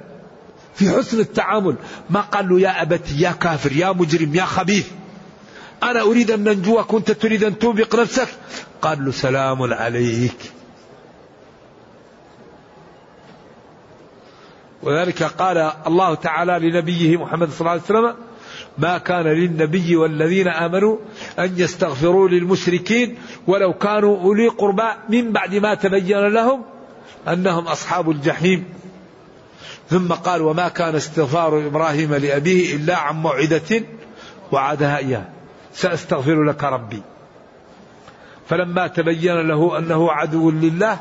[0.74, 1.74] في حسن التعامل.
[2.10, 4.90] ما قال له يا أبتي يا كافر يا مجرم يا خبيث.
[5.82, 8.28] أنا أريد أن ننجو كنت تريد أن توبق نفسك؟
[8.82, 10.52] قال له سلام عليك.
[14.82, 18.14] وذلك قال الله تعالى لنبيه محمد صلى الله عليه وسلم
[18.78, 20.96] ما كان للنبي والذين آمنوا
[21.38, 26.62] أن يستغفروا للمشركين ولو كانوا أولي قربى من بعد ما تبين لهم
[27.28, 28.64] أنهم أصحاب الجحيم.
[29.90, 33.82] ثم قال وما كان استغفار إبراهيم لأبيه إلا عن موعدة
[34.52, 35.37] وعدها إياه.
[35.78, 37.02] سأستغفر لك ربي.
[38.48, 41.00] فلما تبين له أنه عدو لله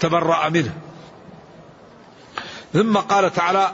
[0.00, 0.74] تبرأ منه.
[2.72, 3.70] ثم قال تعالى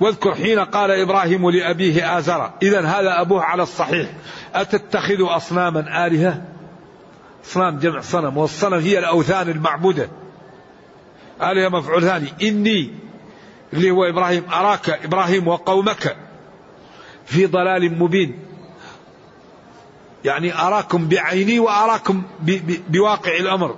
[0.00, 2.50] واذكر حين قال إبراهيم لأبيه آزر.
[2.62, 4.08] اذا هذا أبوه على الصحيح.
[4.54, 6.42] أتتخذ أصناما آلهة؟
[7.44, 10.08] أصنام جمع صنم والصنم هي الأوثان المعبودة.
[11.42, 12.90] آلهة مفعول ثاني إني
[13.72, 16.16] اللي هو إبراهيم أراك إبراهيم وقومك
[17.26, 18.45] في ضلال مبين.
[20.26, 22.22] يعني أراكم بعيني وأراكم
[22.88, 23.76] بواقع الأمر.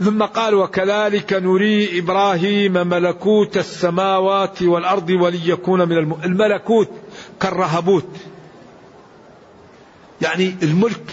[0.00, 6.16] ثم قال وكذلك نري إبراهيم ملكوت السماوات والأرض وليكون من الم...
[6.24, 6.88] الملكوت
[7.40, 8.08] كالرهبوت.
[10.22, 11.04] يعني الملك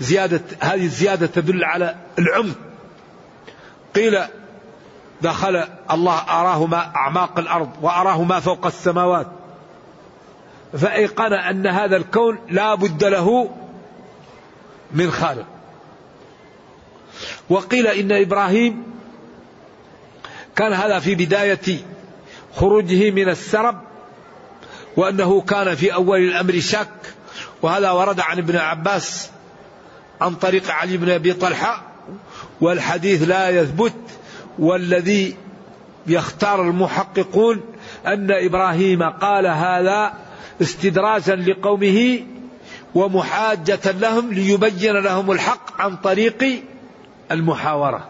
[0.00, 2.56] زيادة هذه الزيادة تدل على العمق.
[3.94, 4.18] قيل
[5.22, 9.41] دخل الله أراه ما أعماق الأرض وأراه ما فوق السماوات.
[10.78, 13.50] فايقن أن هذا الكون لا بد له
[14.92, 15.46] من خالق.
[17.50, 18.82] وقيل إن إبراهيم
[20.56, 21.78] كان هذا في بداية
[22.54, 23.80] خروجه من السرب
[24.96, 26.88] وأنه كان في أول الأمر شك
[27.62, 29.30] وهذا ورد عن ابن عباس
[30.20, 31.82] عن طريق علي بن أبي طلحة
[32.60, 33.94] والحديث لا يثبت
[34.58, 35.36] والذي
[36.06, 37.60] يختار المحققون
[38.06, 40.14] أن إبراهيم قال هذا
[40.62, 42.20] استدراجا لقومه
[42.94, 46.62] ومحاجة لهم ليبين لهم الحق عن طريق
[47.30, 48.08] المحاورة.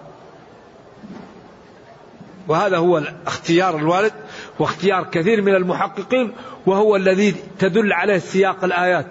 [2.48, 4.12] وهذا هو اختيار الوالد
[4.58, 6.32] واختيار كثير من المحققين
[6.66, 9.06] وهو الذي تدل عليه سياق الآيات.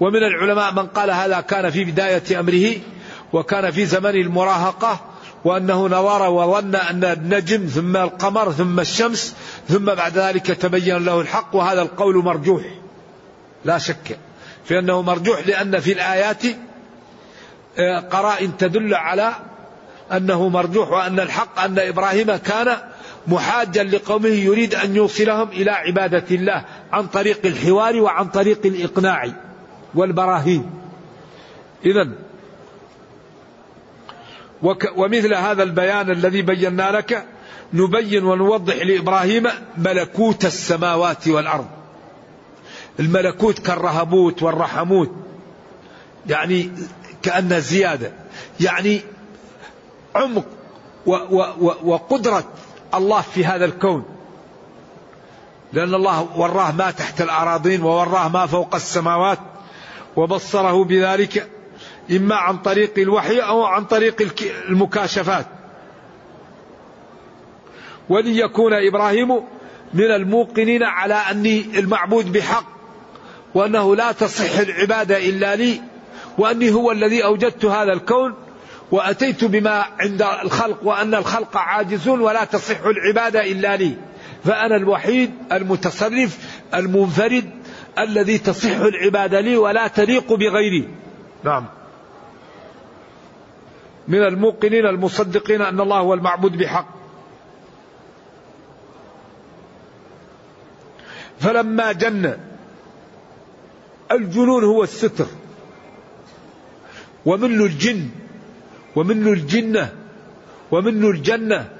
[0.00, 2.76] ومن العلماء من قال هذا كان في بداية أمره
[3.32, 5.09] وكان في زمن المراهقة
[5.44, 9.36] وأنه نوار وظن أن النجم ثم القمر ثم الشمس
[9.68, 12.62] ثم بعد ذلك تبين له الحق وهذا القول مرجوح
[13.64, 14.18] لا شك
[14.64, 16.42] في أنه مرجوح لأن في الآيات
[18.10, 19.32] قرائن تدل على
[20.12, 22.76] أنه مرجوح وأن الحق أن إبراهيم كان
[23.26, 29.30] محاجا لقومه يريد أن يوصلهم إلى عبادة الله عن طريق الحوار وعن طريق الإقناع
[29.94, 30.70] والبراهين.
[31.86, 32.08] اذا
[34.96, 37.26] ومثل هذا البيان الذي بينا لك
[37.72, 39.46] نبين ونوضح لإبراهيم
[39.76, 41.66] ملكوت السماوات والأرض.
[43.00, 45.10] الملكوت كالرهبوت والرحموت.
[46.26, 46.70] يعني
[47.22, 48.12] كأنها زيادة.
[48.60, 49.00] يعني
[50.14, 50.44] عمق
[51.06, 52.44] و و و وقدرة
[52.94, 54.04] الله في هذا الكون.
[55.72, 59.38] لأن الله وراه ما تحت الأراضين ووراه ما فوق السماوات.
[60.16, 61.48] وبصره بذلك
[62.10, 64.22] إما عن طريق الوحي أو عن طريق
[64.68, 65.46] المكاشفات.
[68.08, 69.28] وليكون إبراهيم
[69.94, 72.64] من الموقنين على أني المعبود بحق
[73.54, 75.80] وأنه لا تصح العبادة إلا لي
[76.38, 78.34] وأني هو الذي أوجدت هذا الكون
[78.90, 83.96] وأتيت بما عند الخلق وأن الخلق عاجزون ولا تصح العبادة إلا لي.
[84.44, 86.38] فأنا الوحيد المتصرف
[86.74, 87.50] المنفرد
[87.98, 90.88] الذي تصح العبادة لي ولا تليق بغيري.
[91.44, 91.66] نعم.
[94.10, 96.86] من الموقنين المصدقين أن الله هو المعبود بحق.
[101.38, 102.38] فلما جن
[104.10, 105.26] الجنون هو الستر.
[107.26, 108.08] ومنه الجن
[108.96, 109.94] ومنه الجنة
[110.70, 111.70] ومنه الجنة.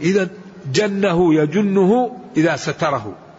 [0.00, 0.28] إذا
[0.72, 3.29] جنه يجنه إذا ستره.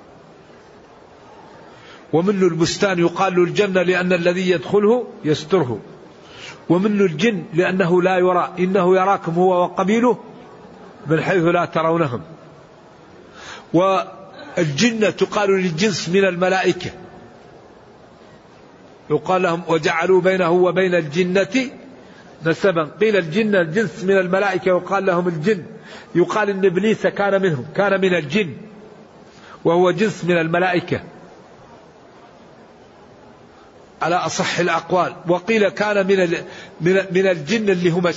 [2.13, 5.79] ومنه البستان يقال له الجنة لأن الذي يدخله يستره.
[6.69, 10.17] ومنه الجن لأنه لا يرى إنه يراكم هو وقبيله
[11.07, 12.21] من حيث لا ترونهم.
[13.73, 13.99] و
[14.57, 16.91] الجنة تقال للجنس من الملائكة.
[19.09, 21.71] يقال لهم وجعلوا بينه وبين الجنة
[22.45, 22.83] نسبا.
[23.01, 25.63] قيل الجنة الجنس من الملائكة يقال لهم الجن.
[26.15, 28.53] يقال إن إبليس كان منهم كان من الجن.
[29.65, 31.01] وهو جنس من الملائكة.
[34.01, 35.15] على أصح الأقوال.
[35.27, 36.17] وقيل كان من
[37.11, 38.07] من الجن اللي هم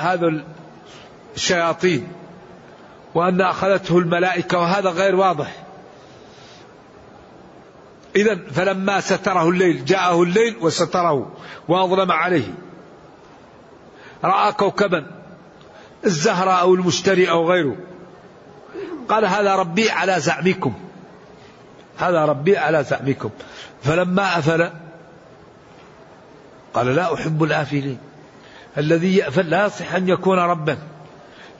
[0.00, 0.44] هذا
[1.36, 2.08] الشياطين.
[3.14, 5.64] وأن أخذته الملائكة وهذا غير واضح.
[8.16, 11.32] إذا فلما ستره الليل جاءه الليل وستره
[11.68, 12.54] وأظلم عليه.
[14.24, 15.06] رأى كوكبا
[16.04, 17.76] الزهرة أو المشتري أو غيره.
[19.08, 20.74] قال هذا ربي على زعمكم.
[21.98, 23.30] هذا ربي على زعمكم.
[23.82, 24.70] فلما أفل
[26.74, 27.98] قال لا أحب الآفلين.
[28.78, 30.78] الذي يأفل لا يصح أن يكون ربا.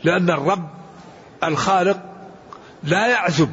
[0.04, 0.68] لأن الرب
[1.44, 2.02] الخالق
[2.82, 3.50] لا يعزب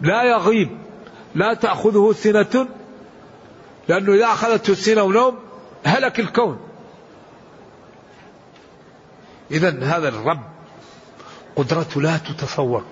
[0.00, 0.78] لا يغيب
[1.34, 2.68] لا تأخذه سنة.
[3.88, 5.38] لأنه إذا أخذته السنة ونوم
[5.84, 6.60] هلك الكون.
[9.50, 10.42] إذا هذا الرب
[11.56, 12.84] قدرته لا تتصور.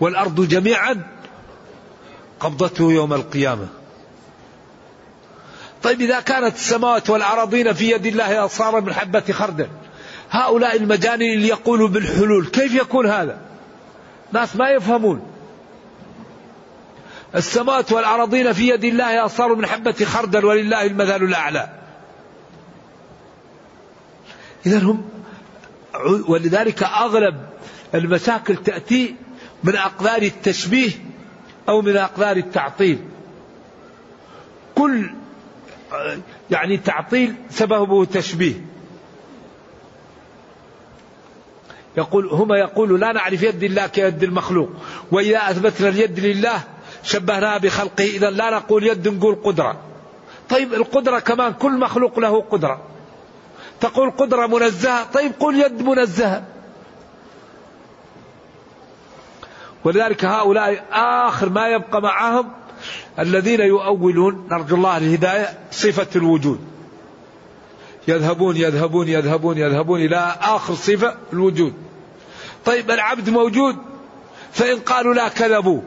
[0.00, 1.06] والأرض جميعا
[2.40, 3.68] قبضته يوم القيامة.
[5.86, 9.68] طيب إذا كانت السماوات والأراضين في يد الله أصارا من حبة خردل
[10.30, 13.38] هؤلاء المجانين اللي يقولوا بالحلول كيف يكون هذا؟
[14.32, 15.22] ناس ما يفهمون.
[17.34, 21.68] السماوات والأراضين في يد الله أصار من حبة خردل ولله المثل الأعلى.
[24.66, 25.08] إذا هم
[26.28, 27.36] ولذلك أغلب
[27.94, 29.14] المشاكل تأتي
[29.64, 30.90] من أقدار التشبيه
[31.68, 32.98] أو من أقدار التعطيل.
[34.74, 35.10] كل
[36.50, 38.54] يعني تعطيل سببه تشبيه.
[41.96, 44.70] يقول هما يقول لا نعرف يد الله كيد المخلوق
[45.12, 46.60] وإذا أثبتنا اليد لله
[47.02, 49.80] شبهناها بخلقه إذا لا نقول يد نقول قدرة.
[50.48, 52.82] طيب القدرة كمان كل مخلوق له قدرة.
[53.80, 56.44] تقول قدرة منزهة طيب قل يد منزهة.
[59.84, 62.52] ولذلك هؤلاء آخر ما يبقى معهم
[63.18, 66.60] الذين يؤولون نرجو الله الهداية صفة الوجود.
[68.08, 71.72] يذهبون يذهبون يذهبون يذهبون إلى آخر صفة الوجود.
[72.64, 73.76] طيب العبد موجود
[74.52, 75.80] فإن قالوا لا كذبوا.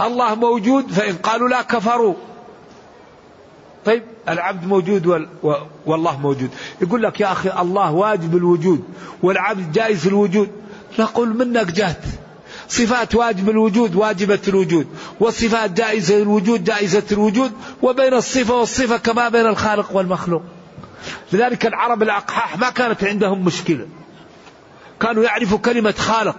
[0.00, 2.14] الله موجود فإن قالوا لا كفروا.
[3.84, 5.28] طيب العبد موجود
[5.86, 6.50] والله موجود.
[6.80, 8.84] يقول لك يا أخي الله واجب الوجود
[9.22, 10.48] والعبد جائز الوجود.
[10.98, 12.04] نقول منك جهت
[12.72, 14.86] صفات واجب الوجود واجبة الوجود.
[15.20, 17.52] والصفات جائزة الوجود جائزة الوجود.
[17.82, 20.42] وبين الصفة والصفة كما بين الخالق والمخلوق.
[21.32, 23.86] لذلك العرب الأقحاح ما كانت عندهم مشكلة.
[25.00, 26.36] كانوا يعرفوا كلمة خالق.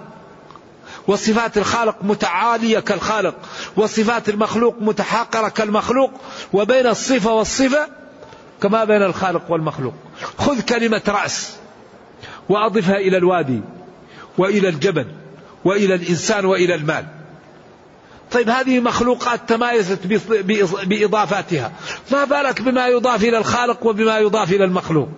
[1.08, 3.36] وصفات الخالق متعالية كالخالق.
[3.78, 6.12] وصفات المخلوق متحاقرة كالمخلوق.
[6.54, 7.88] وبين الصفة والصفة
[8.62, 9.94] كما بين الخالق والمخلوق.
[10.38, 11.58] خذ كلمة رأس.
[12.50, 13.62] وأضفها إلى الوادي.
[14.38, 15.23] وإلى الجبل.
[15.66, 17.06] وإلى الإنسان وإلى المال.
[18.32, 20.00] طيب هذه مخلوقات تمايزت
[20.86, 21.72] بإضافاتها.
[22.12, 25.10] ما بالك بما يضاف إلى الخالق وبما يضاف إلى المخلوق؟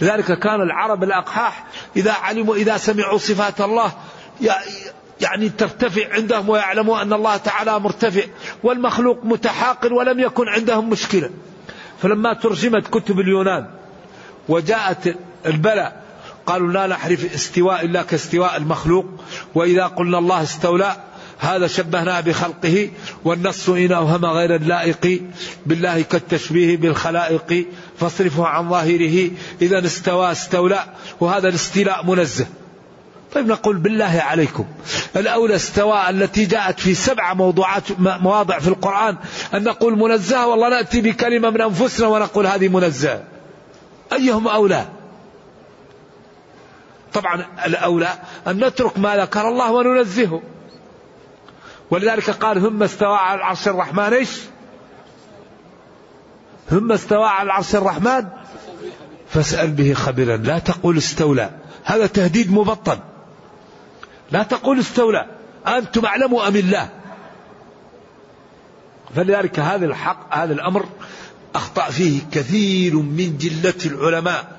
[0.00, 1.64] لذلك كان العرب الأقحاح
[1.96, 3.92] إذا علموا إذا سمعوا صفات الله
[5.20, 8.22] يعني ترتفع عندهم ويعلموا أن الله تعالى مرتفع
[8.62, 11.30] والمخلوق متحاقر ولم يكن عندهم مشكلة.
[12.02, 13.70] فلما ترجمت كتب اليونان
[14.48, 15.16] وجاءت
[15.46, 16.07] البلاء
[16.48, 19.06] قالوا لا نحرف استواء إلا كاستواء المخلوق
[19.54, 20.96] وإذا قلنا الله استولى
[21.38, 22.90] هذا شبهنا بخلقه
[23.24, 25.22] والنص إن أوهم غير اللائق
[25.66, 27.66] بالله كالتشبيه بالخلائق
[28.00, 29.30] فاصرفه عن ظاهره
[29.62, 30.84] إذا استوى استولى
[31.20, 32.46] وهذا الاستيلاء منزه.
[33.34, 34.64] طيب نقول بالله عليكم
[35.16, 39.16] الأولى استواء التي جاءت في سبع موضوعات مواضع في القرآن
[39.54, 43.22] أن نقول منزهة والله نأتي بكلمة من أنفسنا ونقول هذه منزهة
[44.12, 44.97] أيهم أولى؟
[47.14, 50.42] طبعا الأولى أن نترك ما ذكر الله وننزهه.
[51.90, 54.30] ولذلك قال ثم استوى على العرش الرحمن إيش؟
[56.70, 58.26] ثم استوى على العرش الرحمن.
[59.28, 61.50] فاسأل به خبرا لا تقول استولى.
[61.84, 62.98] هذا تهديد مبطن
[64.30, 65.26] لا تقول استولى.
[65.66, 66.88] أنتم أعلموا أم الله؟
[69.16, 70.84] فلذلك هذا الحق هذا الأمر
[71.54, 74.57] أخطأ فيه كثير من جلة العلماء.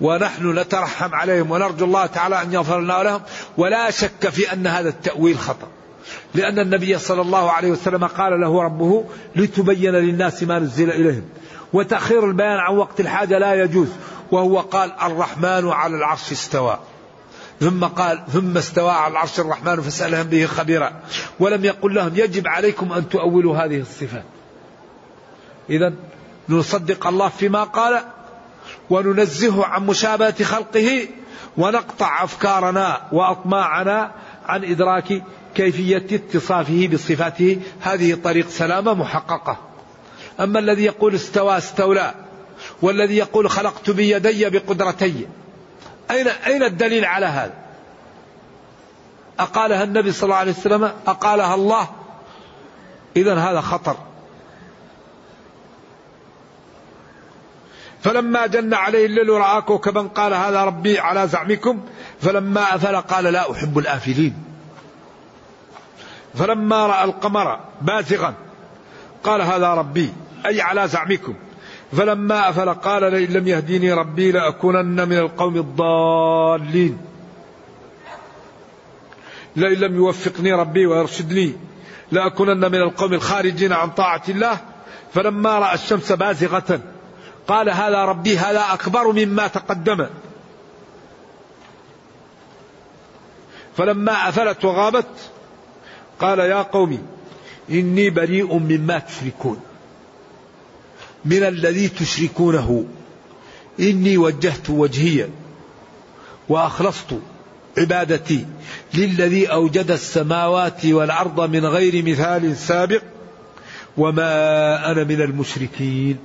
[0.00, 3.20] ونحن نترحم عليهم ونرجو الله تعالى أن يغفر لنا ولهم
[3.56, 5.68] ولا شك في أن هذا التأويل خطأ.
[6.34, 9.04] لأن النبي صلى الله عليه وسلم قال له ربه
[9.36, 11.22] لتبين للناس ما نزل إليهم.
[11.72, 13.88] وتأخير البيان عن وقت الحاجة لا يجوز.
[14.30, 16.78] وهو قال الرحمن على العرش استوى.
[17.60, 20.92] ثم قال ثم استوى على العرش الرحمن فسألهم به خبيرا.
[21.40, 24.24] ولم يقل لهم يجب عليكم أن تؤولوا هذه الصفات.
[25.70, 25.92] إذا
[26.48, 28.02] نصدق الله فيما قال
[28.90, 31.08] وننزهه عن مشابهة خلقه
[31.56, 34.10] ونقطع أفكارنا وأطماعنا
[34.46, 35.22] عن إدراك
[35.54, 37.60] كيفية اتصافه بصفاته.
[37.80, 39.58] هذه طريق سلامة محققة.
[40.40, 42.14] أما الذي يقول استوى استولى
[42.82, 45.26] والذي يقول خلقت بيدي بقدرتي
[46.10, 47.54] أين أين الدليل على هذا؟
[49.38, 51.88] أقالها النبي صلى الله عليه وسلم أقالها الله.
[53.16, 53.96] إذا هذا خطر.
[58.06, 61.80] فلما جن عليه الليل رأى كوكبا قال هذا ربي على زعمكم
[62.20, 64.34] فلما أفل قال لا أحب الآفلين.
[66.34, 68.34] فلما رأى القمر بازغا
[69.24, 70.12] قال هذا ربي
[70.46, 71.34] أي على زعمكم.
[71.92, 76.98] فلما أفل قال لئن لم يهديني ربي لأكونن من القوم الضالين.
[79.56, 81.52] لئن لم يوفقني ربي ويرشدني
[82.12, 84.58] لأكونن من القوم الخارجين عن طاعة الله.
[85.14, 86.80] فلما رأى الشمس بازغة
[87.48, 90.06] قال هذا ربي هذا أكبر مما تقدم.
[93.76, 95.30] فلما أفلت وغابت
[96.20, 97.06] قال يا قوم
[97.70, 99.60] إني بريء مما تشركون.
[101.24, 102.84] من الذي تشركونه.
[103.80, 105.28] إني وجهت وجهي
[106.48, 107.20] وأخلصت
[107.78, 108.46] عبادتي
[108.94, 113.02] للذي أوجد السماوات والأرض من غير مثال سابق
[113.96, 116.18] وما أنا من المشركين.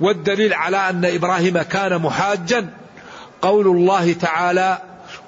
[0.00, 2.70] والدليل على أن إبراهيم كان محاجا
[3.42, 4.78] قول الله تعالى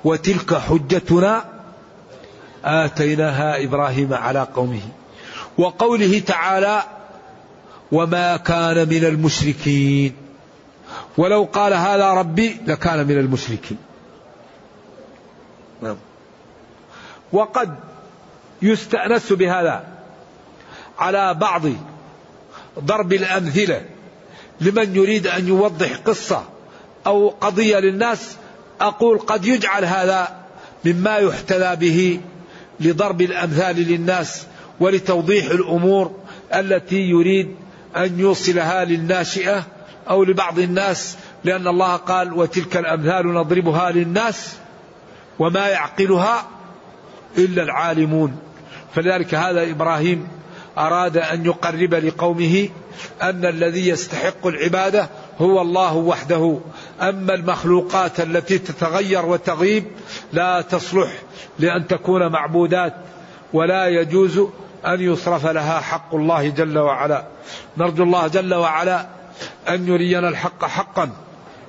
[0.04, 1.44] وتلك حجتنا
[2.64, 4.80] آتيناها إبراهيم على قومه
[5.58, 6.82] وقوله تعالى
[7.92, 10.14] وما كان من المشركين
[11.16, 13.78] ولو قال هذا ربي لكان من المشركين.
[15.82, 15.96] نعم.
[17.32, 17.74] وقد
[18.62, 19.84] يستأنس بهذا
[20.98, 21.62] على بعض
[22.78, 23.82] ضرب الأمثلة.
[24.62, 26.44] لمن يريد أن يوضح قصة
[27.06, 28.36] أو قضية للناس
[28.80, 30.36] أقول قد يجعل هذا
[30.84, 32.20] مما يحتذى به
[32.80, 34.46] لضرب الأمثال للناس
[34.80, 36.12] ولتوضيح الأمور
[36.54, 37.54] التي يريد
[37.96, 39.66] أن يوصلها للناشئة
[40.10, 44.56] أو لبعض الناس لأن الله قال وتلك الأمثال نضربها للناس
[45.38, 46.48] وما يعقلها
[47.38, 48.36] إلا العالمون
[48.94, 50.28] فلذلك هذا إبراهيم
[50.78, 52.68] أراد أن يقرب لقومه
[53.22, 55.08] أن الذي يستحق العبادة
[55.40, 56.58] هو الله وحده.
[57.00, 59.84] أما المخلوقات التي تتغير وتغيب
[60.32, 61.10] لا تصلح
[61.58, 62.94] لأن تكون معبودات
[63.52, 64.38] ولا يجوز
[64.86, 67.24] أن يصرف لها حق الله جل وعلا.
[67.76, 69.06] نرجو الله جل وعلا
[69.68, 71.10] أن يرينا الحق حقا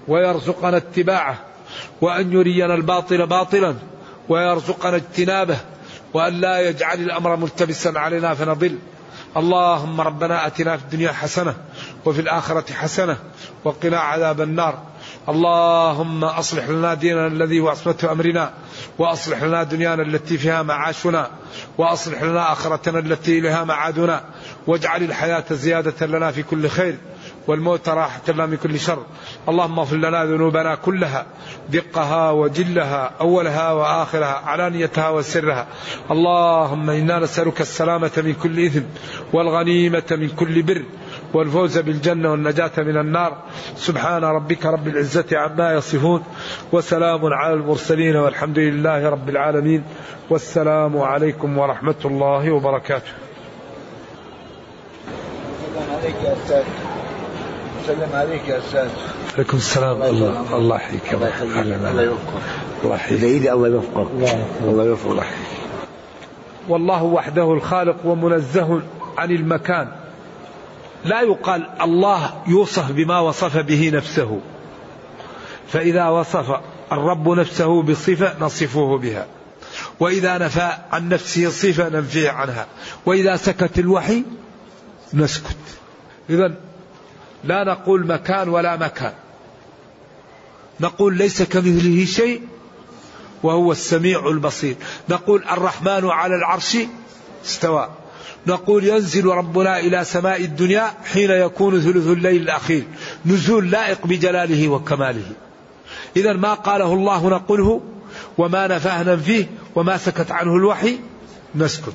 [0.08, 1.38] ويرزقنا اتباعه
[2.02, 3.76] وأن يرينا الباطل باطلا
[4.30, 5.58] ويرزقنا اجتنابه
[6.14, 8.78] وأن لا يجعل الأمر ملتبسا علينا فنضل.
[9.38, 11.56] اللهم ربنا آتنا في الدنيا حسنة
[12.06, 13.18] وفي الآخرة حسنة
[13.64, 14.80] وقنا عذاب النار.
[15.30, 18.54] اللهم أصلح لنا ديننا الذي هو عصمة أمرنا
[18.98, 21.28] وأصلح لنا دنيانا التي فيها معاشنا
[21.78, 24.24] وأصلح لنا آخرتنا التي إليها معادنا
[24.68, 26.98] واجعل الحياة زيادة لنا في كل خير.
[27.48, 29.04] والموت راحة لنا من كل شر.
[29.50, 31.26] اللهم اغفر لنا ذنوبنا كلها
[31.70, 35.68] دقها وجلها أولها وآخرها علانيتها وسرها.
[36.12, 38.84] اللهم إنا نسألك السلامة من كل إثم
[39.34, 40.84] والغنيمة من كل بر
[41.34, 43.38] والفوز بالجنة والنجاة من النار.
[43.76, 46.24] سبحان ربك رب العزة عما يصفون
[46.72, 49.84] وسلام على المرسلين والحمد لله رب العالمين.
[50.30, 53.12] والسلام عليكم ورحمة الله وبركاته.
[56.04, 56.93] عليك يا أستاذ.
[57.88, 58.90] سلم عليك يا أستاذ.
[59.36, 60.02] عليكم السلام.
[60.02, 61.52] الله الله يحييك الله يحييك.
[61.52, 62.44] الله يوفقك.
[62.84, 63.52] الله يحييك.
[63.52, 64.08] الله يوفقك.
[64.64, 65.12] الله يوفقك.
[65.12, 65.48] الله يحييك.
[66.70, 68.82] والله وحده الخالق ومنزه
[69.18, 69.88] عن المكان.
[71.06, 74.40] لا يقال الله يوصف بما وصف به نفسه.
[75.68, 76.60] فإذا وصف
[76.92, 79.28] الرب نفسه بصفة نصفه بها.
[80.00, 82.68] وإذا نفى عن نفسه صفة ننفيه عنها.
[83.06, 84.24] وإذا سكت الوحي
[85.14, 85.58] نسكت.
[86.30, 86.54] إذا
[87.44, 89.14] لا نقول مكان ولا مكان.
[90.80, 92.42] نقول ليس كمثله شيء
[93.44, 94.76] وهو السميع البصير.
[95.10, 96.78] نقول الرحمن على العرش
[97.46, 97.90] استوى.
[98.48, 102.84] نقول ينزل ربنا إلى سماء الدنيا حين يكون ثلث الليل الأخير.
[103.26, 105.32] نزول لائق بجلاله وكماله.
[106.16, 107.82] إذا ما قاله الله نقوله
[108.38, 111.00] وما نفاه ننفيه وما سكت عنه الوحي
[111.56, 111.94] نسكت.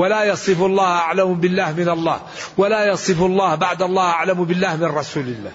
[0.00, 2.20] ولا يصف الله أعلم بالله من الله
[2.56, 5.52] ولا يصف الله بعد الله أعلم بالله من رسول الله.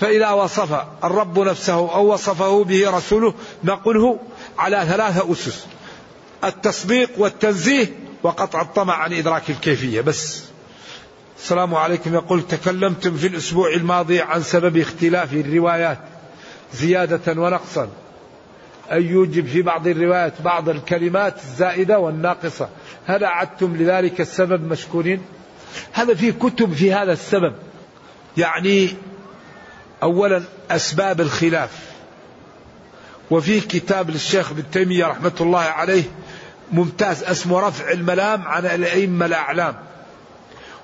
[0.00, 3.34] فإذا وصف الرب نفسه أو وصفه به رسوله
[3.64, 4.18] نقله
[4.58, 5.66] على ثلاثة أسس.
[6.44, 7.92] التصديق والتنزيه
[8.22, 10.42] وقطع الطمع عن إدراك الكيفية بس.
[11.38, 12.14] السلام عليكم.
[12.14, 15.98] يقول تكلمتم في الأسبوع الماضي عن سبب اختلاف الروايات
[16.74, 17.88] زيادة ونقصا.
[18.92, 22.68] أن يوجب في بعض الروايات بعض الكلمات الزائدة والناقصة.
[23.06, 25.22] هل أعدتم لذلك السبب مشكورين؟
[25.92, 27.54] هذا في كتب في هذا السبب.
[28.36, 28.88] يعني
[30.02, 31.94] أولا أسباب الخلاف.
[33.30, 36.02] وفي كتاب للشيخ ابن تيمية رحمة الله عليه
[36.72, 39.74] ممتاز اسمه رفع الملام عن الأئمة الأعلام.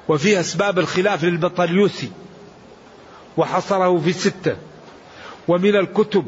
[0.09, 2.11] وفي أسباب الخلاف للبطليوسي.
[3.37, 4.57] وحصره في ستة.
[5.49, 6.27] ومن الكتب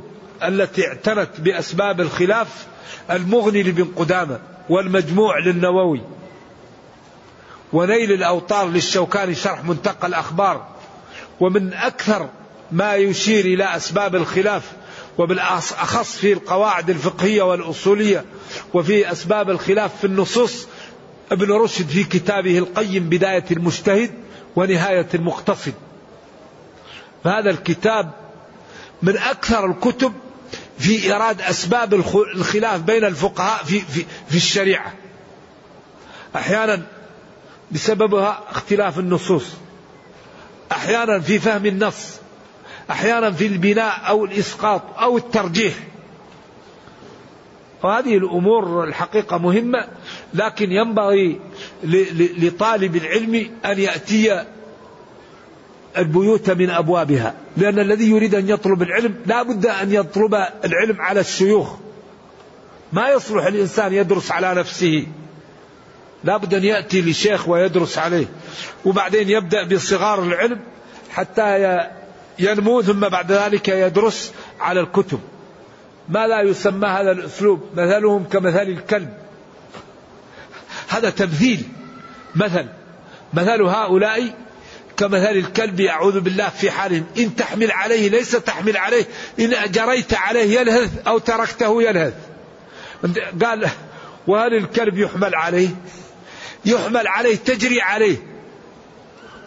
[0.48, 2.66] التي اعتنت بأسباب الخلاف
[3.10, 6.00] المغني لابن قدامة والمجموع للنووي.
[7.72, 10.66] ونيل الأوطار للشوكاني شرح منتقى الأخبار.
[11.40, 12.28] ومن أكثر
[12.72, 14.72] ما يشير إلى أسباب الخلاف
[15.18, 18.24] وبالأخص في القواعد الفقهية والأصولية
[18.74, 20.66] وفي أسباب الخلاف في النصوص
[21.32, 24.10] ابن رشد في كتابه القيم بداية المجتهد
[24.56, 25.74] ونهاية المقتصد.
[27.24, 28.10] فهذا الكتاب
[29.02, 30.12] من أكثر الكتب
[30.78, 31.94] في إيراد أسباب
[32.34, 34.92] الخلاف بين الفقهاء في, في, في الشريعة.
[36.36, 36.82] أحيانا
[37.70, 39.46] بسببها اختلاف النصوص.
[40.72, 42.16] أحيانا في فهم النص.
[42.90, 45.74] أحيانا في البناء أو الإسقاط أو الترجيح.
[47.82, 49.88] وهذه الأمور الحقيقة مهمة
[50.34, 51.40] لكن ينبغي
[52.38, 54.44] لطالب العلم أن يأتي
[55.98, 60.34] البيوت من أبوابها لأن الذي يريد أن يطلب العلم لا بد أن يطلب
[60.64, 61.74] العلم على الشيوخ.
[62.92, 65.06] ما يصلح الإنسان يدرس على نفسه.
[66.24, 68.26] لا بد أن يأتي لشيخ ويدرس عليه.
[68.84, 70.60] وبعدين يبدأ بصغار العلم
[71.10, 71.78] حتى
[72.38, 75.20] ينمو ثم بعد ذلك يدرس على الكتب.
[76.08, 79.08] ما لا يسمى هذا الأسلوب مثلهم كمثل الكلب.
[80.88, 81.62] هذا تمثيل
[82.34, 82.66] مثل
[83.34, 84.34] مثل هؤلاء
[85.02, 87.06] كمثل الكلب يعوذ بالله في حالهم.
[87.18, 89.04] إن تحمل عليه ليس تحمل عليه.
[89.40, 92.14] إن جريت عليه يلهث أو تركته يلهث.
[93.44, 93.68] قال
[94.26, 95.68] وهل الكلب يحمل عليه؟
[96.64, 98.16] يحمل عليه تجري عليه.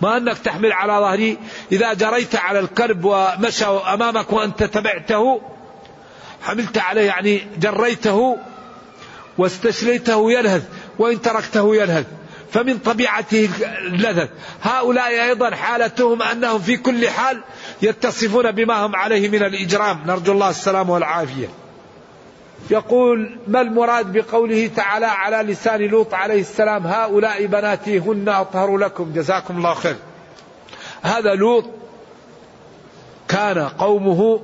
[0.01, 1.37] ما أنك تحمل على ظهره
[1.71, 5.41] إذا جريت على الكلب ومشى أمامك وأنت تبعته
[6.43, 8.37] حملت عليه يعني جريته
[9.37, 10.63] واستشليته يلهث
[10.99, 12.05] وإن تركته يلهث.
[12.55, 14.27] فمن طبيعته اللذذ
[14.61, 17.41] هؤلاء أيضا حالتهم أنهم في كل حال
[17.81, 20.01] يتصفون بما هم عليه من الإجرام.
[20.05, 21.47] نرجو الله السلام والعافية.
[22.71, 29.13] يقول ما المراد بقوله تعالى على لسان لوط عليه السلام؟ هؤلاء بناتي هن أطهر لكم.
[29.13, 29.95] جزاكم الله خير.
[31.01, 31.65] هذا لوط
[33.27, 34.41] كان قومه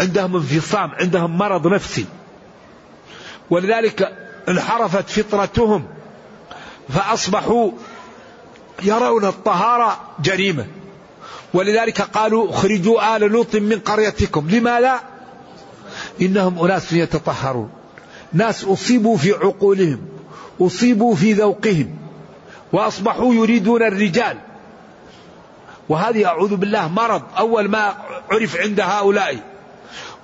[0.00, 2.06] عندهم انفصام عندهم مرض نفسي.
[3.50, 4.12] ولذلك
[4.48, 6.01] انحرفت فطرتهم.
[6.94, 7.70] فأصبحوا
[8.82, 10.66] يرون الطهارة جريمة.
[11.54, 14.50] ولذلك قالوا اخرجوا آل لوط من قريتكم.
[14.50, 15.00] لما لا؟
[16.22, 17.70] إنهم أناس يتطهرون.
[18.32, 20.00] ناس أصيبوا في عقولهم
[20.60, 21.96] أصيبوا في ذوقهم
[22.72, 24.38] وأصبحوا يريدون الرجال.
[25.88, 27.94] وهذه أعوذ بالله مرض أول ما
[28.30, 29.36] عرف عند هؤلاء.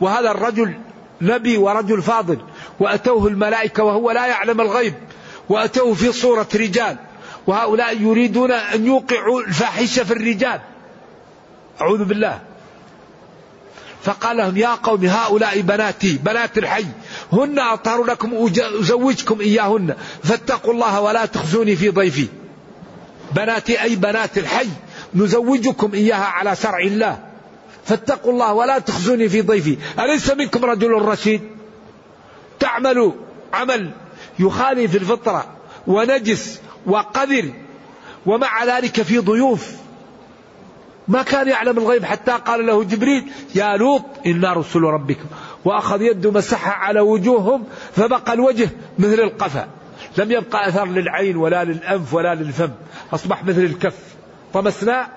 [0.01, 0.75] وهذا الرجل
[1.21, 2.39] نبي ورجل فاضل
[2.81, 4.95] وأتوه الملائكة وهو لا يعلم الغيب.
[5.49, 6.97] وأتوه في صورة رجال.
[7.47, 10.61] وهؤلاء يريدون أن يوقعوا الفاحشة في الرجال.
[11.81, 12.41] أعوذ بالله.
[14.03, 16.87] فقال لهم يا قوم هؤلاء بناتي بنات الحي
[17.33, 19.95] هن أطهر لكم أزوجكم إياهن
[20.25, 22.29] فاتقوا الله ولا تخزوني في ضيفي.
[23.33, 24.69] بناتي أي بنات الحي
[25.15, 27.19] نزوجكم إياها على شرع الله.
[27.85, 29.77] فاتقوا الله ولا تخزوني في ضيفي.
[29.99, 31.41] أليس منكم رجل رشيد؟
[32.61, 33.13] تعمل
[33.55, 33.91] عمل
[34.39, 35.47] يخالف الفطرة
[35.87, 37.53] ونجس وقذر
[38.27, 39.73] ومع ذلك في ضيوف.
[41.09, 45.27] ما كان يعلم الغيب حتى قال له جبريل يا لوط إنا رسل ربكم.
[45.65, 47.65] وأخذ يده مسحها على وجوههم
[47.97, 49.69] فبقى الوجه مثل القفا.
[50.19, 52.71] لم يبقى أثر للعين ولا للأنف ولا للفم.
[53.13, 53.99] أصبح مثل الكف.
[54.55, 55.09] طمسنا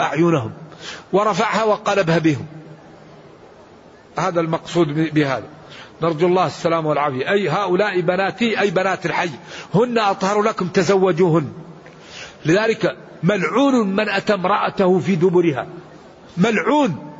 [0.00, 0.52] أعينهم.
[1.12, 2.46] ورفعها وقلبها بهم.
[4.18, 5.48] هذا المقصود بهذا.
[6.02, 7.30] نرجو الله السلام والعافية.
[7.30, 9.30] أي هؤلاء بناتي أي بنات الحي
[9.74, 11.52] هن أطهر لكم تزوجوهن.
[12.44, 15.66] لذلك ملعون من أتى امرأته في دبرها.
[16.36, 17.12] ملعون.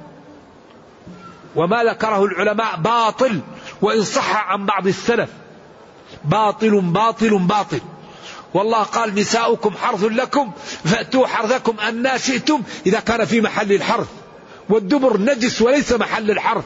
[1.57, 3.41] وما ذكره العلماء باطل
[3.83, 5.30] وإن صح عن بعض السلف.
[6.24, 7.80] باطل باطل باطل.
[8.55, 10.53] والله قال نساؤكم حرث لكم
[10.85, 14.09] فأتوا حرثكم أن شئتم إذا كان في محل الحرث.
[14.68, 16.64] والدبر نجس وليس محل الحرث.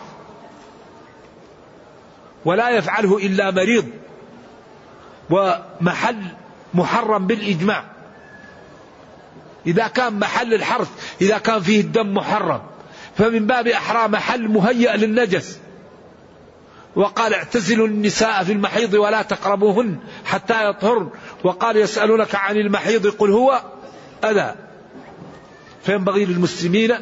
[2.46, 3.86] ولا يفعله إلا مريض.
[5.30, 6.22] ومحل
[6.74, 7.84] محرم بالإجماع.
[9.66, 10.88] إذا كان محل الحرث
[11.20, 12.60] إذا كان فيه الدم محرم.
[13.18, 15.58] فمن باب أحرى محل مهيأ للنجس.
[16.96, 21.10] وقال اعتزلوا النساء في المحيض ولا تقربوهن حتى يطهرن.
[21.44, 23.62] وقال يسألونك عن المحيض قل هو
[24.24, 24.54] أذى.
[25.82, 26.92] فينبغي للمسلمين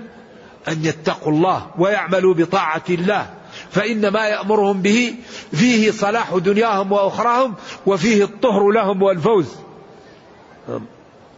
[0.69, 3.44] أن يتقوا الله ويعملوا بطاعة الله.
[3.75, 5.15] فإن ما يأمرهم به
[5.53, 7.55] فيه صلاح دنياهم وأخراهم
[7.87, 9.55] وفيه الطهر لهم والفوز.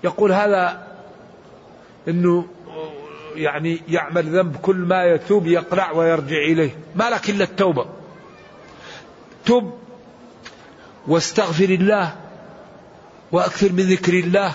[0.05, 0.87] يقول هذا
[2.09, 2.47] أنه
[3.37, 6.79] يعني يعمل ذنب كل ما يتوب يقلع ويرجع إليه.
[6.95, 7.87] ما لك إلا التوبة.
[9.47, 9.73] تب
[11.09, 12.17] واستغفر الله
[13.33, 14.53] وأكثر من ذكر الله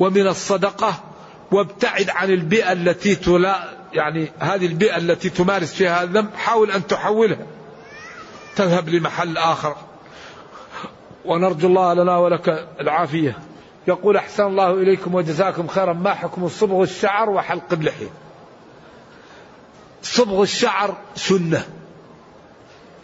[0.00, 1.00] ومن الصدقة
[1.50, 7.46] وابتعد عن البيئة التي تلا يعني هذه البيئة التي تمارس فيها الذنب حاول أن تحولها.
[8.56, 9.76] تذهب لمحل آخر.
[11.24, 13.38] ونرجو الله لنا ولك العافية.
[13.88, 15.92] يقول أحسن الله إليكم وجزاكم خيرا.
[15.92, 18.10] ما حكم صبغ الشعر وحلق اللحية؟
[20.02, 21.66] صبغ الشعر سنة.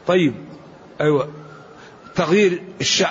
[0.07, 0.35] طيب
[1.01, 1.29] أيوة.
[2.15, 3.11] تغيير الشع...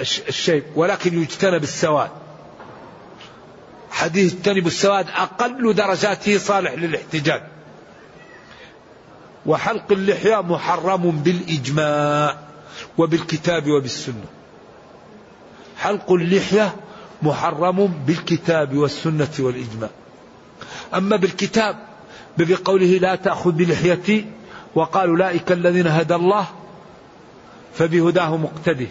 [0.00, 2.10] الشيء ولكن يجتنب السواد.
[3.90, 7.42] حديث اجتنب السواد أقل درجاته صالح للاحتجاج.
[9.46, 12.38] وحلق اللحية محرم بالإجماع
[12.98, 14.24] وبالكتاب وبالسنة.
[15.78, 16.76] حلق اللحية
[17.22, 19.90] محرم بالكتاب والسنة والإجماع.
[20.94, 21.76] أما بالكتاب
[22.38, 24.26] بقوله لا تأخذ بلحيتي
[24.74, 26.46] وقال أولئك الذين هدى الله
[27.74, 28.86] فبهداه مقتده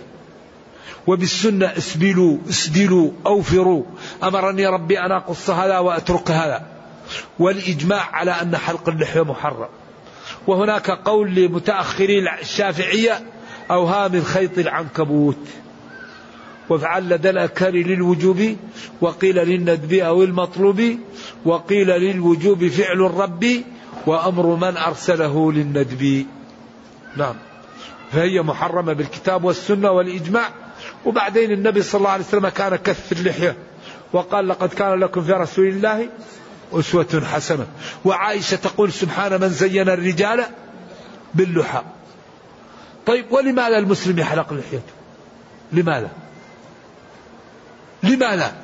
[1.07, 3.83] وبالسنة اسبلوا اسدلوا أوفروا.
[4.23, 6.65] أمرني ربي أن أقص هذا وأترك هذا.
[7.39, 9.69] والإجماع على أن حلق اللحية محرم.
[10.47, 13.21] وهناك قول لمتأخري الشافعية
[13.71, 15.47] أوهام الخيط العنكبوت.
[16.69, 18.55] وفعل لدى الأكر للوجوب
[19.01, 20.81] وقيل للندب أو المطلوب
[21.45, 23.45] وقيل للوجوب فعل الرب
[24.05, 26.25] وأمر من أرسله للندب.
[27.17, 27.35] نعم.
[28.11, 30.49] فهي محرمة بالكتاب والسنة والإجماع.
[31.06, 33.56] وبعدين النبي صلى الله عليه وسلم كان كث اللحية
[34.14, 36.10] وقال لقد كان لكم في رسول الله
[36.74, 37.68] أسوة حسنة.
[38.06, 40.43] وعائشة تقول سبحان من زين الرجال
[41.34, 41.82] باللحى.
[43.06, 44.93] طيب ولماذا المسلم يحلق لحيته
[45.72, 46.10] لماذا؟
[48.04, 48.56] لماذا؟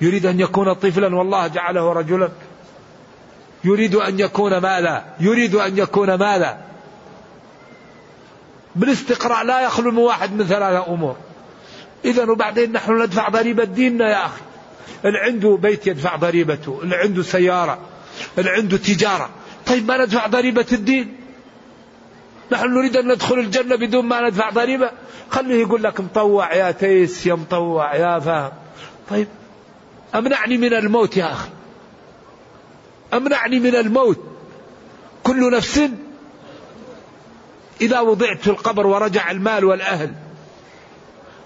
[0.00, 2.28] يريد أن يكون طفلا والله جعله رجلا.
[3.64, 6.65] يريد أن يكون ماذا يريد أن يكون ماذا
[8.76, 11.16] بالاستقراء لا يخلو من واحد من ثلاثة أمور.
[12.04, 14.40] إذا وبعدين نحن ندفع ضريبة ديننا يا أخي.
[15.04, 17.78] اللي عنده بيت يدفع ضريبته اللي عنده سيارة
[18.38, 19.30] اللي عنده تجارة.
[19.66, 21.16] طيب ما ندفع ضريبة الدين؟
[22.52, 24.90] نحن نريد أن ندخل الجنة بدون ما ندفع ضريبة.
[25.30, 28.52] خليه يقول لك مطوع يا تيس يا مطوع يا فاهم
[29.10, 29.28] طيب
[30.14, 31.48] أمنعني من الموت يا أخي.
[33.14, 34.18] أمنعني من الموت.
[35.22, 35.80] كل نفس
[37.80, 40.12] إذا وضعت في القبر ورجع المال والأهل.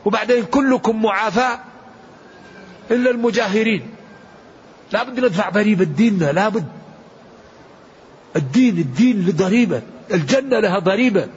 [0.04, 1.58] وبعدين كلكم معافى
[2.90, 3.90] إلا المجاهرين.
[4.92, 6.66] لا بد ندفع ضريبة ديننا لا بد.
[8.36, 9.82] الدين الدين لضريبة.
[10.10, 11.28] الجنة لها ضريبة.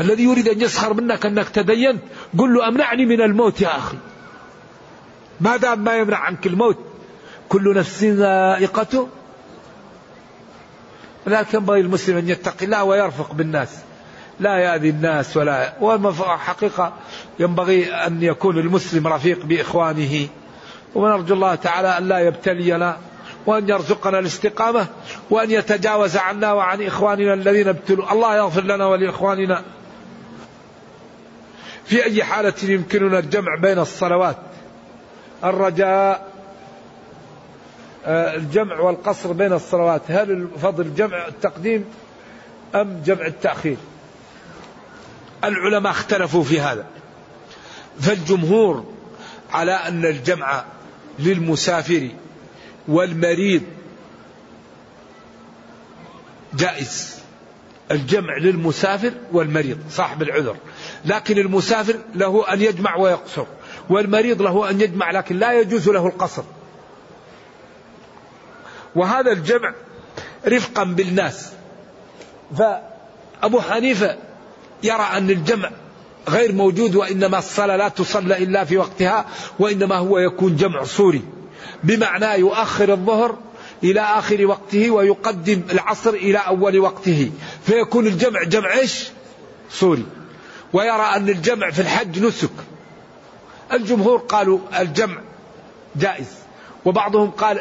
[0.00, 2.02] الذي يريد أن يسخر منك أنك تدينت
[2.38, 3.96] قل له أمنعني من الموت يا أخي.
[5.40, 6.78] ما دام ما يمنع عنك الموت
[7.48, 9.08] كل نفس ذائقته.
[11.26, 13.68] لكن ينبغي المسلم أن يتقي الله ويرفق بالناس.
[14.40, 15.72] لا يأذي الناس ولا
[16.36, 16.92] حقيقة
[17.38, 20.28] ينبغي أن يكون المسلم رفيق بإخوانه.
[20.94, 22.96] ونرجو الله تعالى أن لا يبتلينا
[23.46, 24.86] وأن يرزقنا الاستقامة
[25.30, 28.12] وأن يتجاوز عنا وعن إخواننا الذين ابتلوا.
[28.12, 29.62] الله يغفر لنا ولإخواننا.
[31.84, 34.36] في أي حالة يمكننا الجمع بين الصلوات؟
[35.44, 36.34] الرجاء
[38.06, 40.02] آه، الجمع والقصر بين الصلوات.
[40.08, 41.84] هل فضل جمع التقديم
[42.74, 43.76] أم جمع التأخير؟
[45.48, 46.86] العلماء اختلفوا في هذا.
[48.00, 48.92] فالجمهور
[49.52, 50.64] على أن الجمع
[51.18, 52.08] للمسافر
[52.88, 53.62] والمريض
[56.54, 57.18] جائز.
[57.90, 60.56] الجمع للمسافر والمريض صاحب العذر.
[61.04, 63.46] لكن المسافر له أن يجمع ويقصر
[63.90, 66.42] والمريض له أن يجمع لكن لا يجوز له القصر.
[68.94, 69.74] وهذا الجمع
[70.48, 71.52] رفقا بالناس.
[72.56, 74.16] فأبو حنيفة
[74.84, 75.70] يرى أن الجمع
[76.28, 79.26] غير موجود وإنما الصلاة لا تصلى إلا في وقتها
[79.58, 81.22] وإنما هو يكون جمع صوري
[81.84, 83.38] بمعنى يؤخر الظهر
[83.84, 87.30] إلى آخر وقته ويقدم العصر إلى أول وقته.
[87.66, 89.08] فيكون الجمع جمع إيش؟
[89.70, 90.06] سوري.
[90.72, 92.50] ويرى أن الجمع في الحج نسك.
[93.72, 95.20] الجمهور قالوا الجمع
[95.96, 96.26] جائز.
[96.84, 97.60] وبعضهم قال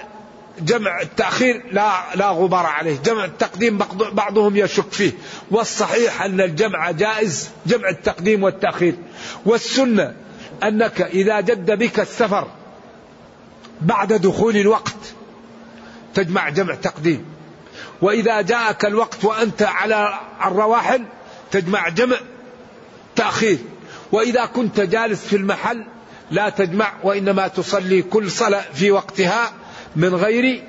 [0.60, 2.98] جمع التأخير لا لا غبار عليه.
[3.06, 3.78] جمع التقديم
[4.12, 5.12] بعضهم يشك فيه.
[5.52, 8.96] والصحيح أن الجمع جائز جمع التقديم والتأخير.
[9.46, 10.14] والسنة
[10.64, 12.48] أنك إذا جد بك السفر
[13.82, 15.14] بعد دخول الوقت
[16.14, 17.26] تجمع جمع تقديم.
[18.02, 21.04] وإذا جاءك الوقت وأنت على الرواحل
[21.52, 22.18] تجمع جمع
[23.16, 23.58] تأخير.
[24.12, 25.86] وإذا كنت جالس في المحل
[26.32, 29.54] لا تجمع وإنما تصلي كل صلاة في وقتها
[29.96, 30.64] من غير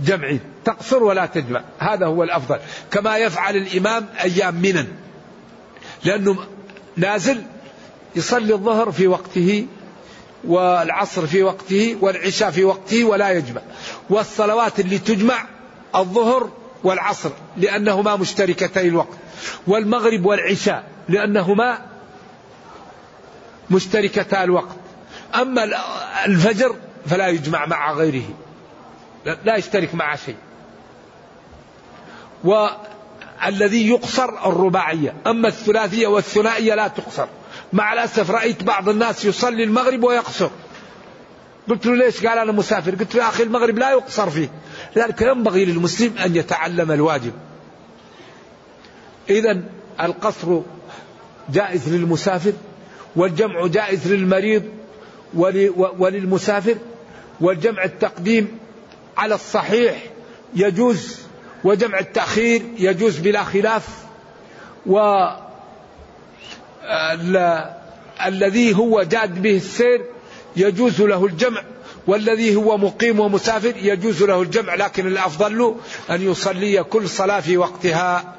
[0.00, 1.62] جمع تقصر ولا تجمع.
[1.78, 2.58] هذا هو الأفضل.
[2.90, 4.88] كما يفعل الإمام أيام منن.
[6.04, 6.36] لأنه
[6.96, 7.42] نازل
[8.16, 9.66] يصلي الظهر في وقته
[10.44, 13.60] والعصر في وقته والعشاء في وقته ولا يجمع.
[14.10, 15.44] والصلوات اللي تجمع
[15.96, 16.50] الظهر
[16.84, 19.16] والعصر لأنهما مشتركتي الوقت.
[19.66, 21.78] والمغرب والعشاء لأنهما
[23.70, 24.76] مشتركتا الوقت.
[25.34, 25.68] أما
[26.24, 28.24] الفجر فلا يجمع مع غيره.
[29.24, 30.36] لا يشترك مع شيء.
[32.44, 35.14] والذي يقصر الرباعية.
[35.26, 37.26] أما الثلاثية والثنائية لا تقصر.
[37.72, 40.50] مع الأسف رأيت بعض الناس يصلي المغرب ويقصر.
[41.68, 44.48] قلت له ليش قال أنا مسافر؟ قلت له يا أخي المغرب لا يقصر فيه.
[44.96, 47.32] لذلك ينبغي للمسلم أن يتعلم الواجب.
[49.30, 49.62] إذا
[50.00, 50.60] القصر
[51.52, 52.52] جائز للمسافر
[53.16, 54.62] والجمع جائز للمريض
[55.98, 56.74] وللمسافر
[57.40, 58.57] والجمع التقديم
[59.18, 60.04] على الصحيح
[60.54, 61.18] يجوز
[61.64, 63.88] وجمع التأخير يجوز بلا خلاف
[64.86, 65.26] و
[68.26, 70.04] الذي هو جاد به السير
[70.56, 71.62] يجوز له الجمع
[72.06, 75.76] والذي هو مقيم ومسافر يجوز له الجمع لكن الأفضل له
[76.10, 78.34] أن يصلي كل صلاة في وقتها.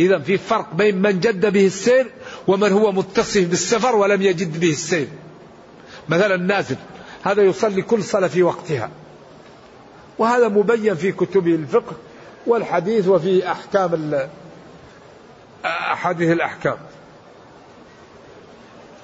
[0.00, 2.06] إذا في فرق بين من جد به السير
[2.46, 5.08] ومن هو متصف بالسفر ولم يجد به السير.
[6.08, 6.76] مثلا نازل
[7.22, 8.90] هذا يصلي كل صلاة في وقتها.
[10.20, 11.92] وهذا مبين في كتب الفقه
[12.46, 14.20] والحديث وفي أحكام
[15.64, 16.76] أحاديث الأحكام.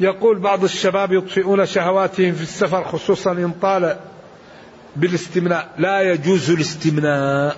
[0.00, 3.96] يقول بعض الشباب يطفئون شهواتهم في السفر خصوصا إن طال
[4.96, 5.68] بالاستمناء.
[5.78, 7.56] لا يجوز الاستمناء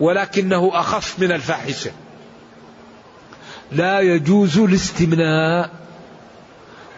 [0.00, 1.90] ولكنه أخف من الفاحشة.
[3.72, 5.70] لا يجوز الاستمناء.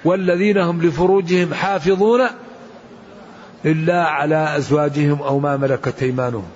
[0.04, 2.20] والذين هم لفروجهم حافظون
[3.64, 6.48] إلا على أزواجهم أو ما ملكت أيمانهم.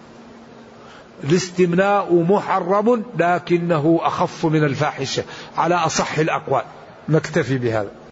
[1.25, 5.25] الاستمناء محرم لكنه أخف من الفاحشة
[5.57, 6.63] على أصح الأقوال.
[7.09, 8.06] نكتفي بهذا.